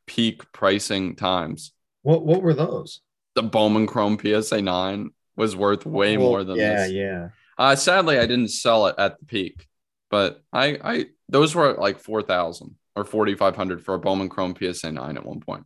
[0.05, 1.71] peak pricing times.
[2.01, 3.01] What what were those?
[3.35, 6.91] The Bowman Chrome PSA 9 was worth way Oh, more than yeah, this.
[6.91, 7.29] yeah.
[7.57, 9.67] Uh sadly I didn't sell it at the peak,
[10.09, 14.29] but I I those were like four thousand or forty five hundred for a Bowman
[14.29, 15.65] Chrome PSA 9 at one point.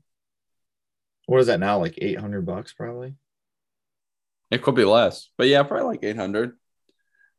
[1.27, 1.77] What is that now?
[1.79, 3.13] Like eight hundred bucks, probably.
[4.49, 6.53] It could be less, but yeah, probably like 800.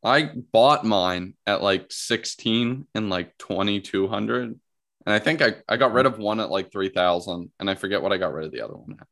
[0.03, 4.43] I bought mine at like 16 and like 2200.
[4.43, 4.59] And
[5.05, 8.13] I think I, I got rid of one at like 3000 and I forget what
[8.13, 9.07] I got rid of the other one at.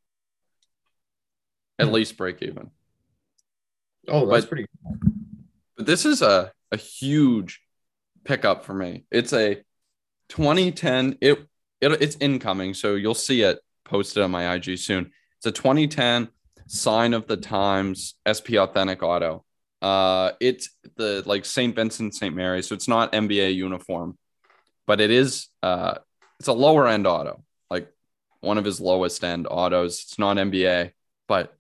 [1.88, 2.70] At least break even.
[4.08, 4.68] Oh, that's But- pretty.
[5.76, 7.62] But this is a, a huge
[8.26, 9.06] pickup for me.
[9.12, 9.63] It's a
[10.30, 11.18] 2010.
[11.20, 11.40] It,
[11.82, 15.12] it it's incoming, so you'll see it posted on my IG soon.
[15.38, 16.30] It's a 2010
[16.67, 19.43] sign of the times SP Authentic Auto.
[19.82, 21.76] Uh, it's the like St.
[21.76, 22.36] Vincent St.
[22.36, 24.17] Mary, so it's not NBA uniform,
[24.86, 25.47] but it is.
[25.62, 25.95] Uh,
[26.39, 27.91] it's a lower end auto, like
[28.41, 30.04] one of his lowest end autos.
[30.04, 30.91] It's not NBA,
[31.28, 31.56] but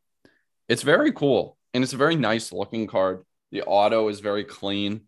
[0.67, 3.23] it's very cool and it's a very nice looking card.
[3.51, 5.01] The auto is very clean,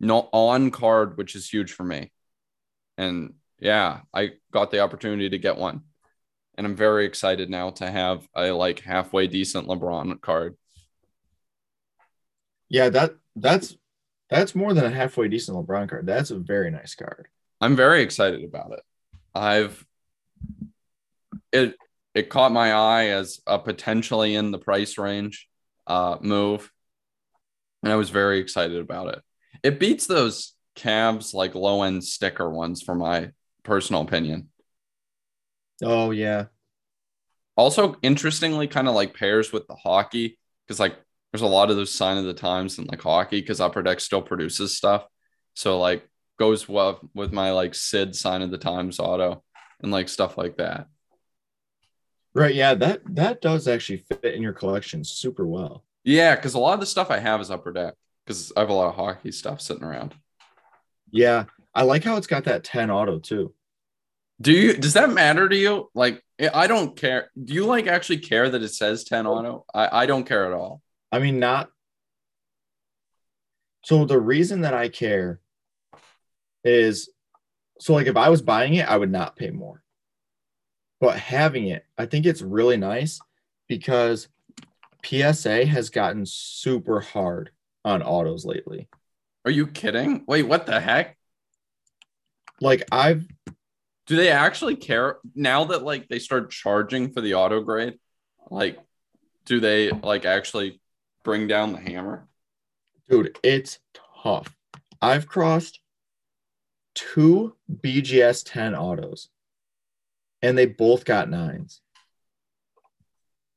[0.00, 2.12] no on card, which is huge for me.
[2.98, 5.82] And yeah, I got the opportunity to get one.
[6.62, 10.56] And I'm very excited now to have a like halfway decent LeBron card.
[12.68, 13.76] Yeah, that that's
[14.30, 16.06] that's more than a halfway decent LeBron card.
[16.06, 17.26] That's a very nice card.
[17.60, 18.80] I'm very excited about it.
[19.34, 19.84] I've
[21.50, 21.74] it
[22.14, 25.48] it caught my eye as a potentially in the price range
[25.88, 26.70] uh move.
[27.82, 29.20] And I was very excited about it.
[29.64, 33.32] It beats those Cavs like low end sticker ones for my
[33.64, 34.51] personal opinion.
[35.82, 36.46] Oh yeah.
[37.56, 40.96] Also, interestingly, kind of like pairs with the hockey because like
[41.32, 44.00] there's a lot of those sign of the times in like hockey because Upper Deck
[44.00, 45.06] still produces stuff.
[45.54, 49.42] So like goes well with my like Sid sign of the times auto
[49.82, 50.86] and like stuff like that.
[52.34, 52.54] Right.
[52.54, 55.84] Yeah, that that does actually fit in your collection super well.
[56.04, 58.70] Yeah, because a lot of the stuff I have is Upper Deck because I have
[58.70, 60.14] a lot of hockey stuff sitting around.
[61.10, 61.44] Yeah.
[61.74, 63.54] I like how it's got that 10 auto too.
[64.40, 64.74] Do you?
[64.76, 65.90] Does that matter to you?
[65.94, 67.30] Like, eh, I don't care.
[67.42, 69.64] Do you like actually care that it says ten auto?
[69.72, 70.82] I I don't care at all.
[71.10, 71.70] I mean, not.
[73.84, 75.40] So the reason that I care
[76.64, 77.10] is
[77.82, 79.82] so, like, if I was buying it, I would not pay more.
[81.00, 83.18] But having it, I think it's really nice
[83.66, 84.28] because
[85.04, 87.50] PSA has gotten super hard
[87.84, 88.88] on autos lately.
[89.44, 90.22] Are you kidding?
[90.28, 91.18] Wait, what the heck?
[92.60, 93.26] Like, I've,
[94.06, 97.98] Do they actually care now that like they start charging for the auto grade?
[98.50, 98.78] Like,
[99.44, 100.80] do they like actually
[101.24, 102.28] bring down the hammer?
[103.08, 103.78] dude, it's
[104.22, 104.56] tough.
[105.00, 105.80] I've crossed
[106.94, 109.28] two BGS 10 autos
[110.40, 111.80] and they both got nines.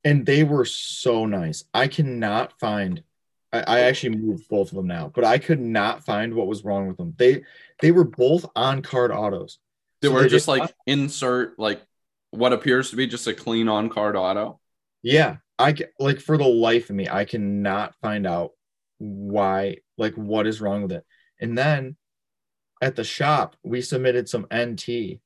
[0.03, 1.63] and they were so nice.
[1.73, 3.03] I cannot find.
[3.51, 6.63] I, I actually moved both of them now, but I could not find what was
[6.63, 7.13] wrong with them.
[7.17, 7.43] They
[7.81, 9.59] they were both on card autos.
[10.01, 11.81] They So were just like insert like
[12.31, 14.59] what appears to be just a clean on card auto.
[15.01, 18.51] Yeah, I ca- like for the life of me, I cannot find out
[18.97, 21.05] why, like, what is wrong with it.
[21.39, 21.95] And then
[22.81, 25.19] at the shop, we submitted some NT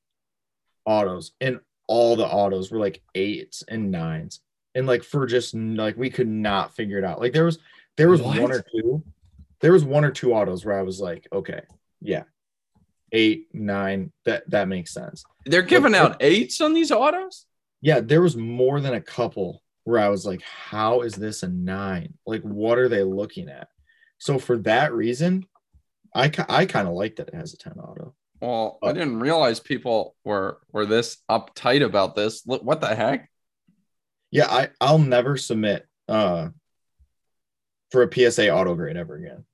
[0.84, 4.40] autos, and all the autos were like eights and nines,
[4.74, 7.20] and like for just like we could not figure it out.
[7.20, 7.58] Like there was
[7.96, 8.38] there was What?
[8.38, 9.02] one or two,
[9.60, 11.62] there was one or two autos where I was like, okay,
[12.00, 12.22] yeah,
[13.12, 15.24] eight, nine, that that makes sense.
[15.46, 17.46] They're giving Look, out eights on these autos.
[17.80, 21.48] Yeah, there was more than a couple where I was like, how is this a
[21.48, 22.14] nine?
[22.26, 23.68] Like, what are they looking at?
[24.18, 25.46] So for that reason,
[26.14, 28.14] I I kind of like that it has a 10 auto.
[28.40, 28.92] Well, I Oh.
[28.92, 32.46] didn't realize people were were this uptight about this.
[32.46, 33.30] Look, What the heck?
[34.30, 36.50] Yeah, I, I'll never submit uh
[37.90, 39.44] for a PSA auto grade ever again.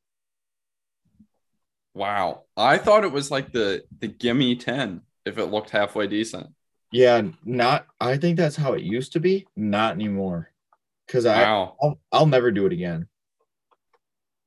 [1.96, 2.42] Wow.
[2.58, 6.48] I thought it was like the the gimme 10 if it looked halfway decent.
[6.92, 10.52] Yeah, not I think that's how it used to be, not anymore.
[11.08, 11.76] Cause I Wow.
[11.82, 13.08] I'll, I'll never do it again.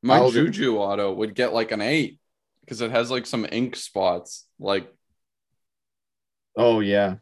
[0.03, 2.19] My I'll do- Juju auto would get like an 8
[2.61, 4.45] because it has like some ink spots.
[4.59, 4.87] Like
[6.55, 7.15] Oh yeah.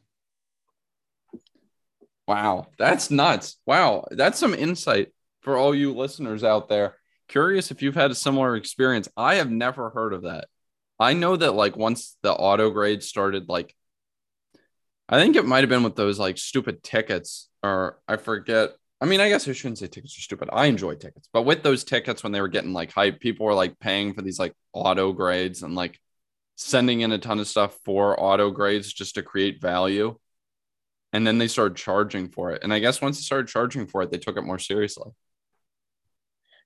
[2.27, 3.55] wow, that's nuts.
[3.65, 6.95] Wow, that's some insight for all you listeners out there.
[7.27, 9.09] Curious if you've had a similar experience.
[9.17, 10.47] I have never heard of that.
[10.99, 13.75] I know that like once the auto grade started like
[15.09, 18.71] I think it might have been with those like stupid tickets, or I forget.
[18.99, 20.49] I mean, I guess I shouldn't say tickets are stupid.
[20.51, 23.53] I enjoy tickets, but with those tickets, when they were getting like hype, people were
[23.53, 25.99] like paying for these like auto grades and like
[26.55, 30.17] sending in a ton of stuff for auto grades just to create value.
[31.13, 32.63] And then they started charging for it.
[32.63, 35.11] And I guess once they started charging for it, they took it more seriously.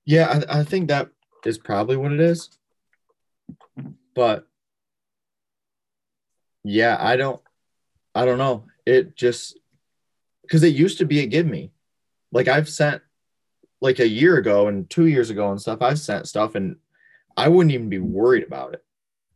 [0.04, 1.10] Yeah, I, I think that
[1.44, 2.50] is probably what it is.
[4.14, 4.46] But
[6.64, 7.40] yeah, I don't
[8.14, 8.64] I don't know.
[8.86, 9.58] It just
[10.42, 11.72] because it used to be a give me.
[12.30, 13.02] Like I've sent
[13.80, 16.76] like a year ago and two years ago and stuff, I've sent stuff and
[17.36, 18.84] I wouldn't even be worried about it.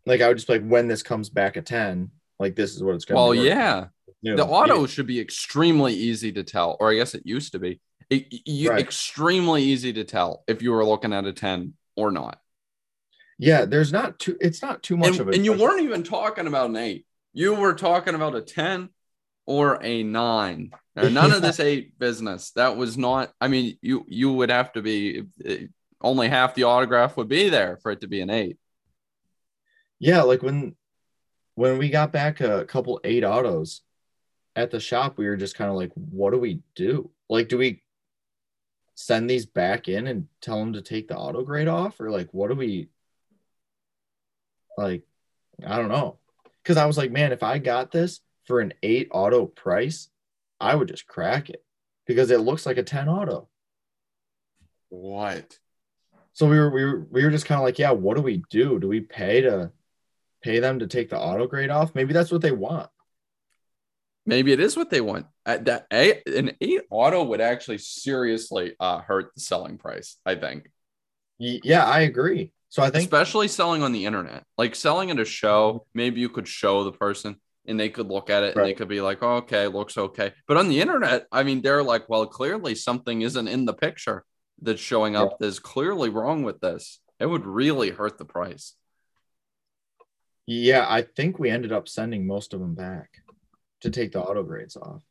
[0.05, 2.83] Like I would just be like when this comes back at 10, like this is
[2.83, 3.41] what it's gonna Well, be.
[3.41, 3.87] yeah.
[4.23, 4.37] New.
[4.37, 7.81] The auto should be extremely easy to tell, or I guess it used to be.
[8.11, 8.81] It, you, Right.
[8.81, 12.41] Extremely easy to tell if you were looking at a 10 or not.
[13.39, 15.35] Yeah, there's not too it's not too much and, of it.
[15.35, 17.07] and you weren't even talking about an eight.
[17.33, 18.89] You were talking about a 10
[19.45, 20.71] or a nine.
[20.95, 22.53] Now, none of this eight business.
[22.53, 25.67] That was not, I mean, you you would have to be eh,
[26.01, 28.59] only half the autograph would be there for it to be an eight.
[29.99, 30.77] Yeah, like when
[31.55, 33.83] when we got back a couple eight autos
[34.55, 37.11] at the shop, we were just kind of like, what do we do?
[37.29, 37.83] Like, do we
[38.97, 42.01] send these back in and tell them to take the auto grade off?
[42.01, 42.89] Or like what do we
[44.77, 45.05] like?
[45.65, 46.19] I don't know.
[46.65, 50.09] Cause I was like, man, if I got this for an eight auto price,
[50.59, 51.65] I would just crack it
[52.07, 53.49] because it looks like a 10 auto.
[54.89, 55.59] What?
[56.33, 58.43] So we were we were we were just kind of like, yeah, what do we
[58.51, 58.79] do?
[58.79, 59.73] Do we pay to
[60.43, 61.95] pay them to take the auto grade off?
[61.95, 62.91] Maybe that's what they want.
[64.27, 65.27] Maybe it is what they want.
[65.47, 70.17] At that a, an eight auto would actually seriously uh, hurt the selling price.
[70.27, 70.69] I think,
[71.39, 72.53] Yeah, I agree.
[72.69, 75.87] So I think especially selling on the internet, like selling at a show.
[75.95, 77.37] Maybe you could show the person
[77.67, 80.33] and they could look at it and they could be like, oh, "Okay, looks okay."
[80.49, 84.25] But on the internet, I mean, they're like, "Well, clearly something isn't in the picture
[84.61, 85.39] that's showing up.
[85.39, 88.75] That's clearly wrong with this." It would really hurt the price.
[90.47, 93.23] yeah, I think we ended up sending most of them back
[93.83, 95.03] to take the auto grades off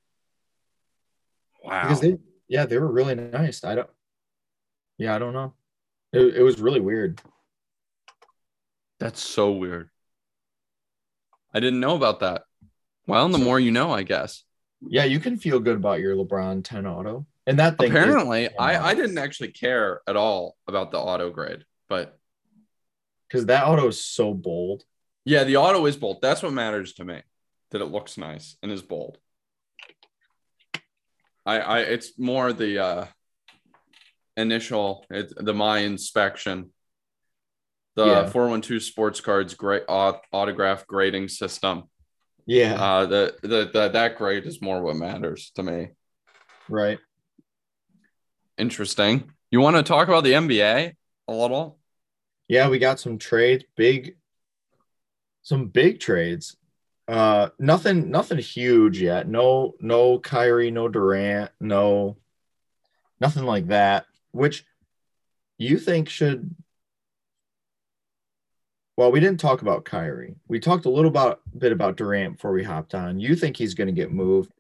[1.63, 1.81] Wow.
[1.83, 3.63] because they yeah they were really nice.
[3.63, 3.89] I don't
[4.97, 5.53] yeah I don't know.
[6.13, 7.21] It, it was really weird.
[8.99, 9.89] That's so weird.
[11.53, 12.43] I didn't know about that.
[13.07, 14.43] Well, the more you know, I guess.
[14.87, 17.25] Yeah, you can feel good about your LeBron 10 auto.
[17.47, 21.29] And that thing is- Apparently, I, I didn't actually care at all about the auto
[21.29, 22.17] grade, but
[23.27, 24.83] because that auto is so bold.
[25.25, 26.21] yeah, the auto is bold.
[26.21, 27.21] That's what matters to me.
[27.71, 29.17] That it looks nice and is bold.
[31.45, 33.05] I, I it's more the uh
[34.37, 36.71] initial it, the my inspection.
[37.95, 38.25] The Yeah.
[38.25, 41.83] 412 sports cards great au- autograph grading system.
[42.45, 45.89] Yeah, Uh the, the the that grade is more what matters to me.
[46.69, 46.99] right.
[48.57, 49.31] Interesting.
[49.51, 50.93] You want to talk about the NBA
[51.27, 51.79] a little?
[52.47, 54.17] Yeah, we got some trades, big,
[55.41, 56.55] some big trades.
[57.07, 59.27] Uh, nothing, nothing huge yet.
[59.27, 62.17] No, no Kyrie, no Durant, no
[63.19, 64.05] nothing like that.
[64.31, 64.65] Which
[65.57, 66.55] you think should
[68.97, 70.35] well, we didn't talk about Kyrie.
[70.47, 73.19] We talked a little about bit about Durant before we hopped on.
[73.19, 74.51] You think he's going to get moved?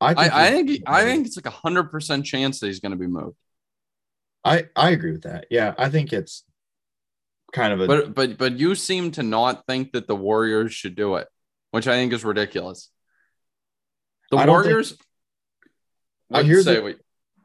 [0.00, 2.66] I think I, I think he, I think it's like a hundred percent chance that
[2.66, 3.36] he's going to be moved.
[4.44, 5.46] I I agree with that.
[5.50, 6.44] Yeah, I think it's
[7.52, 10.94] kind of a but but but you seem to not think that the Warriors should
[10.94, 11.28] do it,
[11.70, 12.90] which I think is ridiculous.
[14.30, 14.90] The Warriors.
[14.90, 15.00] Think,
[16.32, 16.98] I hear say the,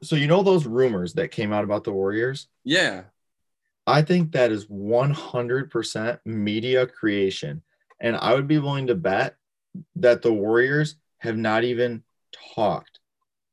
[0.03, 2.47] so you know those rumors that came out about the Warriors?
[2.63, 3.03] Yeah.
[3.87, 7.61] I think that is 100% media creation.
[7.99, 9.35] And I would be willing to bet
[9.97, 12.03] that the Warriors have not even
[12.55, 12.99] talked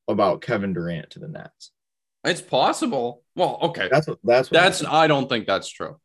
[0.09, 1.71] about Kevin Durant to the Nets.
[2.25, 3.23] It's possible.
[3.35, 3.89] Well, okay.
[3.91, 5.97] That's what that's what that's I, I don't think that's true.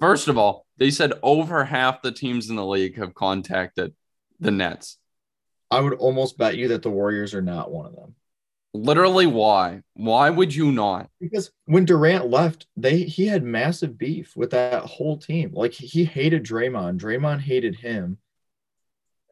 [0.00, 3.94] First of all, they said over half the teams in the league have contacted
[4.40, 4.98] the Nets.
[5.70, 8.14] I would almost bet you that the Warriors are not one of them.
[8.74, 9.82] Literally, why?
[9.94, 11.08] Why would you not?
[11.20, 15.52] Because when Durant left, they he had massive beef with that whole team.
[15.52, 16.98] Like he hated Draymond.
[16.98, 18.18] Draymond hated him.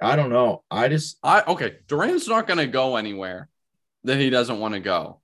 [0.03, 0.63] I don't know.
[0.71, 1.77] I just I okay.
[1.89, 3.49] Durant's not gonna go anywhere
[4.05, 5.21] that he doesn't want to go.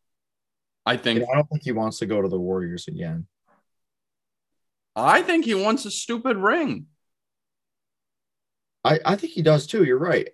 [0.86, 3.26] I think I don't think he wants to go to the Warriors again.
[4.96, 6.86] I think he wants a stupid ring.
[8.82, 9.84] I, I think he does too.
[9.84, 10.28] You're right.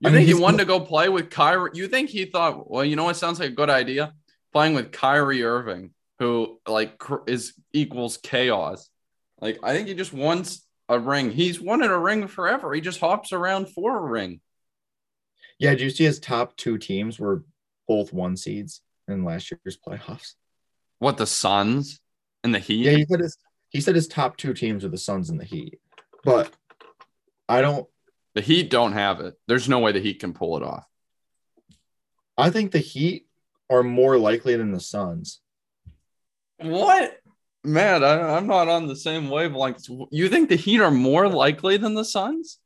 [0.00, 1.70] You I think mean, he wanted to go play with Kyrie?
[1.74, 4.14] You think he thought, well, you know what sounds like a good idea?
[4.52, 8.88] Playing with Kyrie Irving, who like is equals chaos.
[9.40, 11.30] Like I think he just wants a ring.
[11.30, 12.72] He's wanted a ring forever.
[12.72, 14.40] He just hops around for a ring.
[15.58, 17.44] Yeah, do you see his top two teams were
[17.88, 20.34] both one seeds in last year's playoffs?
[20.98, 22.00] What the Suns
[22.44, 22.84] and the Heat?
[22.86, 23.36] Yeah, he said his
[23.70, 25.78] he said his top two teams are the Suns and the Heat.
[26.24, 26.50] But
[27.48, 27.86] I don't
[28.34, 29.34] the Heat don't have it.
[29.48, 30.86] There's no way the Heat can pull it off.
[32.36, 33.26] I think the Heat
[33.70, 35.40] are more likely than the Suns.
[36.58, 37.18] What?
[37.64, 39.88] Man, I, am not on the same wavelength.
[40.10, 42.58] You think the Heat are more likely than the Suns?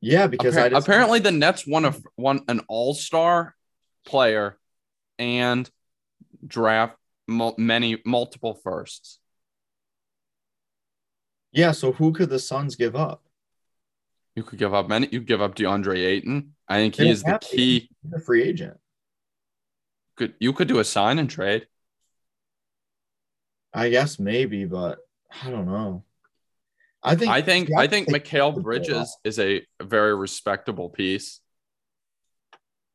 [0.00, 3.54] Yeah, because Appar- apparently the Nets won a won an All Star
[4.06, 4.56] player
[5.18, 5.68] and
[6.46, 6.96] draft
[7.28, 9.18] many multiple firsts.
[11.52, 13.22] Yeah, so who could the Suns give up?
[14.34, 15.08] You could give up many.
[15.10, 16.54] You give up DeAndre Ayton.
[16.68, 17.90] I think he is the key.
[18.14, 18.78] A free agent.
[20.16, 21.66] Could you could do a sign and trade?
[23.72, 24.98] I guess maybe, but
[25.42, 26.04] I don't know.
[27.02, 31.40] I think I think I think Mikal Bridges is a very respectable piece.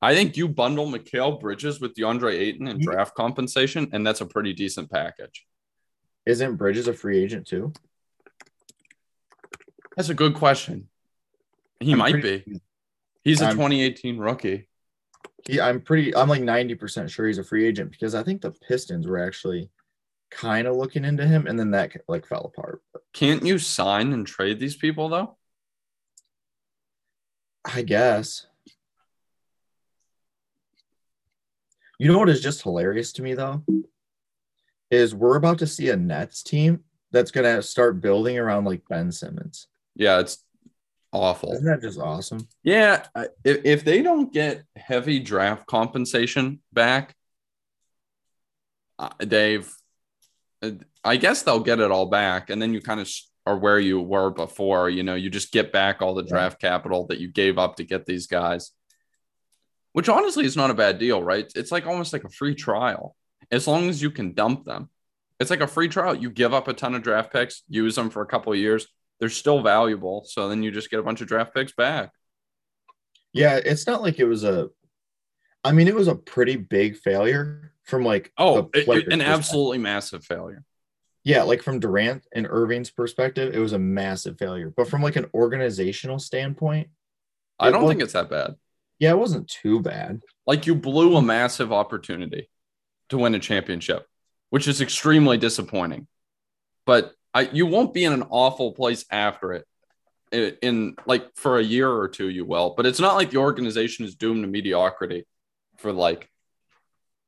[0.04, 2.92] I think you bundle Mikal Bridges with DeAndre Ayton and mm-hmm.
[2.92, 5.46] draft compensation, and that's a pretty decent package.
[6.26, 7.72] Isn't Bridges a free agent too?
[9.96, 10.90] That's a good question.
[11.80, 12.62] He I'm might pretty, be.
[13.24, 14.68] He's a I'm, 2018 rookie.
[15.48, 16.14] He, I'm pretty.
[16.14, 19.20] I'm like 90 percent sure he's a free agent because I think the Pistons were
[19.20, 19.70] actually
[20.30, 22.82] kind of looking into him, and then that like fell apart.
[23.14, 25.38] Can't you sign and trade these people though?
[27.64, 28.48] I guess.
[32.00, 33.64] You know what is just hilarious to me though?
[34.92, 36.82] Is we're about to see a Nets team
[37.12, 39.68] that's gonna start building around like Ben Simmons.
[39.96, 40.44] Yeah, it's
[41.14, 41.54] awful.
[41.54, 42.48] Isn't that just awesome?
[42.64, 43.06] Yeah.
[43.44, 47.16] If, if they don't get heavy draft compensation back,
[49.00, 49.72] uh, they've,
[50.62, 50.72] uh,
[51.04, 52.50] I guess they'll get it all back.
[52.50, 53.10] And then you kind of
[53.46, 54.90] are where you were before.
[54.90, 56.70] You know, you just get back all the draft yeah.
[56.70, 58.72] capital that you gave up to get these guys,
[59.94, 61.52] which honestly is not a bad deal, right?
[61.56, 63.16] It's like almost like a free trial
[63.52, 64.90] as long as you can dump them.
[65.40, 66.16] It's like a free trial.
[66.16, 68.88] You give up a ton of draft picks, use them for a couple of years,
[69.20, 70.24] they're still valuable.
[70.28, 72.12] So then you just get a bunch of draft picks back.
[73.32, 74.70] Yeah, it's not like it was a.
[75.64, 80.24] I mean, it was a pretty big failure from like oh, it, an absolutely massive
[80.26, 80.64] failure.
[81.24, 84.74] Yeah, like from Durant and Irving's perspective, it was a massive failure.
[84.76, 86.90] But from like an organizational standpoint,
[87.60, 88.56] I don't think it's that bad.
[89.00, 90.22] Yeah, it wasn't too bad.
[90.46, 92.50] Like you blew a massive opportunity
[93.10, 94.08] to win a championship,
[94.50, 96.08] which is extremely disappointing.
[96.86, 99.66] But I you won't be in an awful place after it.
[100.32, 103.38] In, in like for a year or two, you will, but it's not like the
[103.38, 105.26] organization is doomed to mediocrity
[105.78, 106.30] for like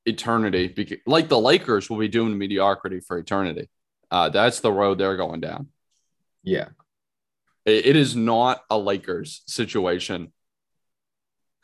[0.05, 0.99] eternity.
[1.05, 3.70] Like the Lakers will be doomed to mediocrity for eternity.
[4.09, 5.68] Uh, that's the road they're going down.
[6.43, 6.70] Yeah,
[7.66, 10.32] it, it is not a Lakers situation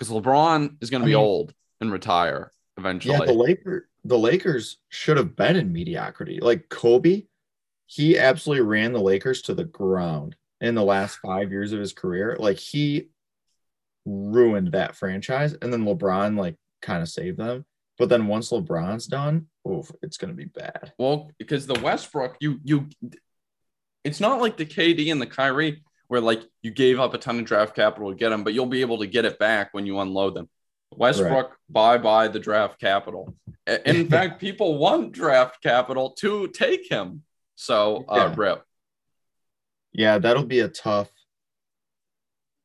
[0.02, 3.20] because LeBron is going to be mean, old and retire eventually.
[3.20, 6.39] Yeah, the Lakers, the Lakers should have been in mediocrity.
[6.41, 7.26] Like Kobe
[7.86, 11.93] he absolutely ran the Lakers to the ground in the last five years of his
[11.93, 12.36] career.
[12.39, 13.10] Like he
[14.06, 17.64] ruined that franchise, and then LeBron like kind of saved them.
[17.99, 20.93] But then once LeBron's done, oof, it's gonna be bad.
[20.97, 22.88] Well, because the Westbrook, you you,
[24.04, 27.39] it's not like the KD and the Kyrie where like you gave up a ton
[27.39, 29.86] of draft capital to get them, but you'll be able to get it back when
[29.86, 30.49] you unload them.
[30.93, 33.34] Westbrook, bye bye the draft capital.
[33.86, 37.24] In fact, people want draft capital to take him.
[37.55, 38.34] So, uh, Yeah.
[38.36, 38.64] rip.
[39.93, 41.09] Yeah, that'll be a tough.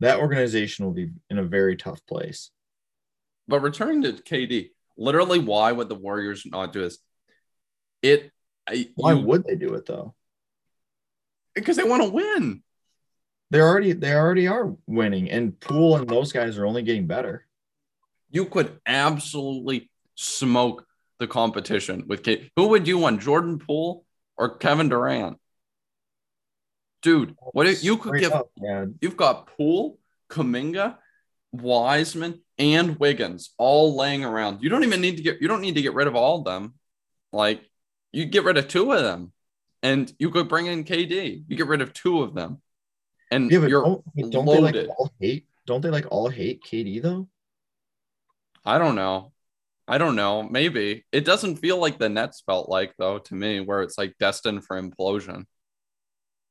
[0.01, 2.51] That organization will be in a very tough place.
[3.47, 6.99] But returning to KD, literally, why would the Warriors not do this?
[8.03, 8.33] It,
[8.69, 10.17] I, Why you- would they do it though?
[11.55, 12.65] because they want to win.
[13.51, 17.47] They're already they already are winning, and Poole and those guys are only getting better.
[18.31, 20.85] You could absolutely smoke
[21.19, 22.51] the competition with K.
[22.57, 24.05] Who would you want, Jordan Poole
[24.37, 25.39] or Kevin Durant?
[27.03, 28.33] Dude, what if you could Straight give?
[28.33, 28.51] up,
[29.01, 30.97] You've got Poole, Kuminga,
[31.53, 34.63] Wiseman, and Wiggins all laying around.
[34.63, 35.41] You don't even need to get.
[35.41, 36.75] You don't need to get rid of all of them.
[37.33, 37.63] Like
[38.13, 39.33] you get rid of two of them,
[39.83, 41.45] and you could bring in KD.
[41.47, 42.61] You get rid of two of them,
[43.31, 43.83] and yeah, but you're.
[43.83, 45.47] don't, don't they like all hate?
[45.67, 47.29] Don't they like all hate KD though?
[48.65, 49.33] I don't know.
[49.89, 50.43] I don't know.
[50.43, 54.17] Maybe it doesn't feel like the Nets felt like though to me, where it's like
[54.19, 55.45] destined for implosion.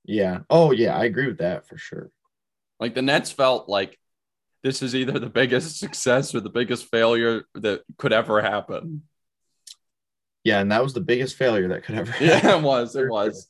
[0.05, 0.39] Yeah.
[0.49, 2.11] Oh yeah, I agree with that for sure.
[2.80, 3.97] Like the Nets felt like
[4.63, 9.03] this is either the biggest success or the biggest failure that could ever happen.
[10.43, 12.13] Yeah, and that was the biggest failure that could ever.
[12.23, 12.95] Yeah, it was.
[12.95, 13.47] It was.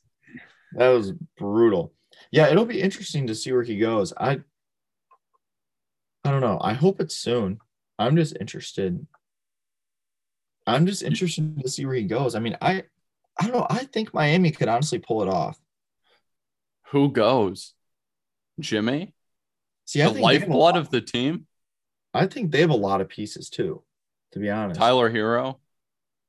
[0.73, 1.93] That was brutal.
[2.36, 4.11] Yeah, it'll be interesting to see where he goes.
[4.17, 4.41] I
[6.25, 6.59] I don't know.
[6.61, 7.59] I hope it's soon.
[7.97, 9.07] I'm just interested.
[10.67, 12.36] I'm just interested to see where he goes.
[12.36, 12.83] I mean, I
[13.39, 13.67] I don't know.
[13.69, 15.57] I think Miami could honestly pull it off.
[16.88, 17.73] Who goes?
[18.59, 19.13] Jimmy,
[19.86, 21.47] See, I the think have a lifeblood of the team.
[22.13, 23.81] I think they have a lot of pieces too,
[24.33, 24.77] to be honest.
[24.79, 25.59] Tyler Herro.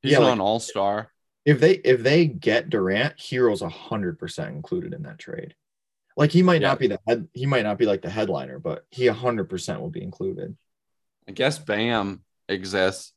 [0.03, 1.11] He's Yeah, like- an all star.
[1.45, 5.57] if they if they get Durant, Herro's hundred percent included in that trade.
[6.17, 6.69] Like he might Yeah.
[6.69, 9.81] not be the head, he might not be like the headliner, but he hundred percent
[9.81, 10.57] will be included.
[11.29, 13.13] I guess Bam exists.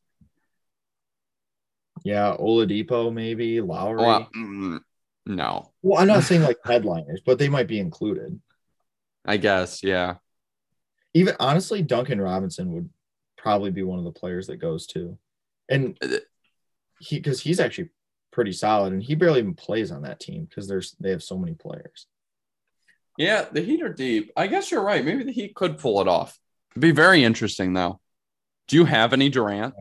[2.04, 3.98] Yeah, Oladipo maybe Lowry.
[4.04, 4.80] Well, mm,
[5.26, 8.40] no, Well, I'm not saying like headliners, but they might be included.
[9.26, 9.84] I guess.
[9.84, 10.16] Yeah.
[11.14, 12.90] Even honestly, Duncan Robinson would
[13.38, 15.18] probably be one of the players that goes too,
[15.70, 16.18] and Uh,
[17.00, 17.90] he because he's actually
[18.32, 21.38] pretty solid, and he barely even plays on that team because there's they have so
[21.38, 22.08] many players.
[23.20, 24.32] Yeah, the Heat are deep.
[24.38, 25.04] I guess you're right.
[25.04, 26.40] Maybe the Heat could pull it off.
[26.72, 28.00] It'd be very interesting, though.
[28.70, 29.74] Do you have any Durant?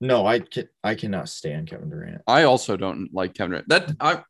[0.00, 2.22] No, I can I cannot stand Kevin Durant.
[2.26, 3.68] I also don't like Kevin Durant.
[3.68, 4.24] That I,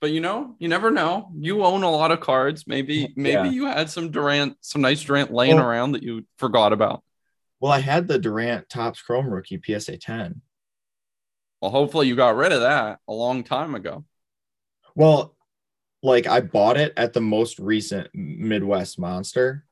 [0.00, 1.30] but you know, you never know.
[1.38, 2.66] You own a lot of cards.
[2.66, 3.44] Maybe, maybe Yeah.
[3.50, 7.04] you had some Durant, some nice Durant laying Well- around that you forgot about.
[7.60, 10.40] Well, I had the Durant Topps Chrome rookie PSA 10.
[11.60, 14.04] Well, hopefully you got rid of that a long time ago.
[14.96, 15.36] Well,
[16.02, 19.64] like I bought it at the most recent Midwest Monster,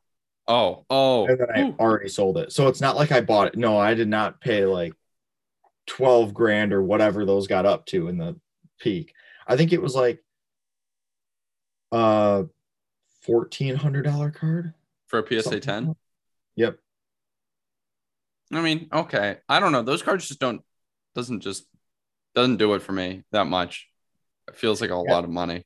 [0.48, 1.76] Oh, oh, and then I Ooh.
[1.78, 2.52] already sold it.
[2.52, 3.56] So it's not like I bought it.
[3.56, 4.94] No, I did not pay like
[5.86, 8.36] 12 grand or whatever those got up to in the
[8.80, 9.14] peak.
[9.46, 10.22] I think it was like
[11.92, 12.44] uh
[13.26, 14.74] $1400 card.
[15.06, 15.86] for a PSA Something 10.
[15.88, 15.96] like.
[16.56, 16.78] Yep.
[18.52, 19.38] I mean, okay.
[19.48, 19.82] I don't know.
[19.82, 20.62] Those cards just don't
[21.14, 21.66] doesn't just
[22.34, 23.88] doesn't do it for me that much.
[24.48, 25.12] It feels like a Yeah.
[25.12, 25.64] lot of money,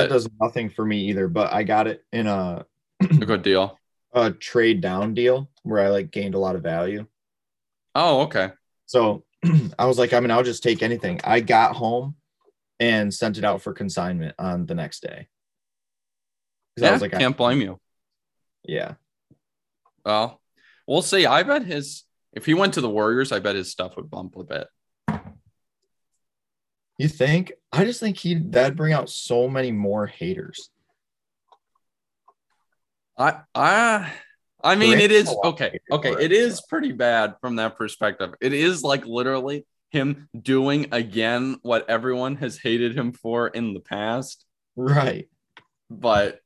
[0.00, 2.66] that does nothing for me either, but I got it in a
[3.00, 3.78] a good deal.
[4.14, 7.06] a trade down deal where I like gained a lot of value.
[7.94, 8.50] Oh, okay.
[8.86, 9.24] So
[9.78, 11.20] I was like, I mean, I'll just take anything.
[11.24, 12.16] I got home
[12.80, 15.28] and sent it out for consignment on the next day.
[16.76, 17.78] Yeah, I was like, I- can't blame you.
[18.64, 18.94] yeah,
[20.04, 20.40] Well,
[20.86, 21.26] we'll see.
[21.26, 24.36] I bet his if he went to the Warriors, I bet his stuff would bump
[24.36, 24.68] a bit.
[26.98, 27.52] You think?
[27.72, 30.70] I just think he that'd bring out so many more haters.
[33.18, 34.12] I I
[34.62, 35.78] I mean it is okay.
[35.90, 38.34] Okay, it is pretty bad from that perspective.
[38.40, 43.80] It is like literally him doing again what everyone has hated him for in the
[43.80, 44.44] past.
[44.76, 45.28] Right.
[45.90, 46.40] But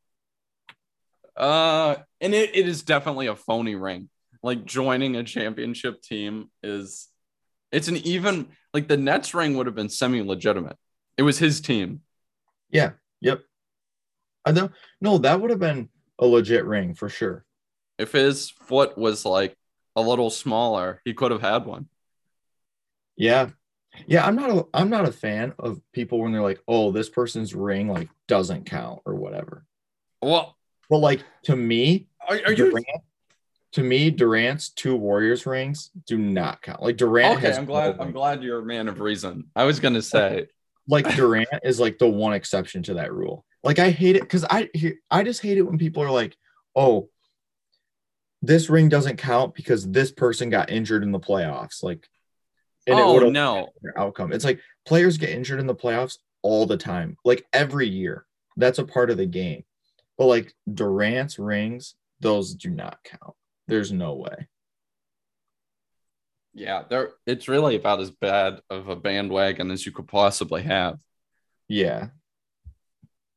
[1.37, 4.09] uh and it, it is definitely a phony ring.
[4.43, 7.09] Like joining a championship team is
[7.73, 10.77] it's an even like the Nets ring would have been semi-legitimate.
[11.17, 12.03] It was his team.
[12.69, 12.91] Yeah.
[13.23, 13.41] Yep.
[14.45, 14.71] I don't
[15.01, 17.47] no, that would have been a legit ring for sure.
[17.99, 19.57] If his foot was like
[19.97, 21.89] a little smaller, he could have had one.
[23.17, 23.49] Yeah.
[24.07, 27.09] Yeah, I'm not a I'm not a fan of people when they're like, oh, this
[27.09, 29.65] person's ring like doesn't count or whatever.
[30.21, 30.55] Well,
[30.91, 32.87] But like to me, are, are you Durant,
[33.77, 36.81] to me, Durant's two Warriors rings do not count.
[36.81, 38.01] Like Durant Okay, has I'm glad.
[38.01, 39.51] I'm glad you're a man of reason.
[39.55, 40.47] I was gonna say,
[40.89, 43.45] like Durant is like the one exception to that rule.
[43.63, 44.71] Like I hate it because I
[45.11, 46.35] I just hate it when people are like,
[46.75, 47.11] oh,
[48.41, 51.83] this ring doesn't count because this person got injured in the playoffs.
[51.83, 52.09] Like,
[52.87, 54.33] and oh no, their outcome.
[54.33, 58.25] It's like players get injured in the playoffs all the time, like every year.
[58.57, 59.65] That's a part of the game.
[60.17, 63.35] But like Durant's rings, those do not count.
[63.69, 64.49] There's no way.
[66.55, 67.11] yeah, there.
[67.27, 70.99] It's really about as bad of a bandwagon as you could possibly have.
[71.69, 72.09] Yeah.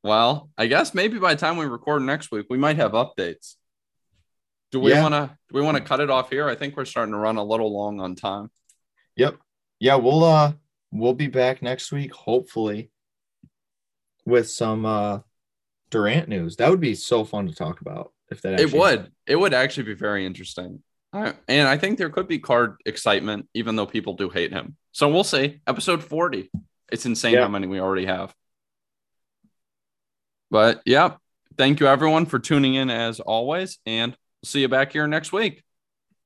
[0.04, 3.56] Well, I guess maybe by the time we record next week, we might have updates.
[4.72, 5.02] Do we Yeah.
[5.02, 5.38] want to?
[5.50, 6.48] Do we want to cut it off here?
[6.48, 8.52] I think we're starting to run a little long on time.
[9.18, 9.36] Yep.
[9.80, 10.54] Yeah, we'll uh
[10.92, 12.92] we'll be back next week, hopefully,
[14.26, 15.20] with some uh
[15.90, 16.56] Durant news.
[16.58, 19.12] That would be so fun to talk about if that It actually would.
[19.28, 20.84] It would actually be very interesting.
[21.12, 24.78] I- and I think there could be card excitement, even though people do hate him.
[24.92, 25.60] So we'll see.
[25.66, 26.52] Episode 40.
[26.92, 27.42] It's insane Yeah.
[27.44, 28.34] how many we already have.
[30.52, 31.16] But yeah,
[31.58, 33.80] thank you everyone for tuning in as always.
[33.86, 35.64] And see you back here next week.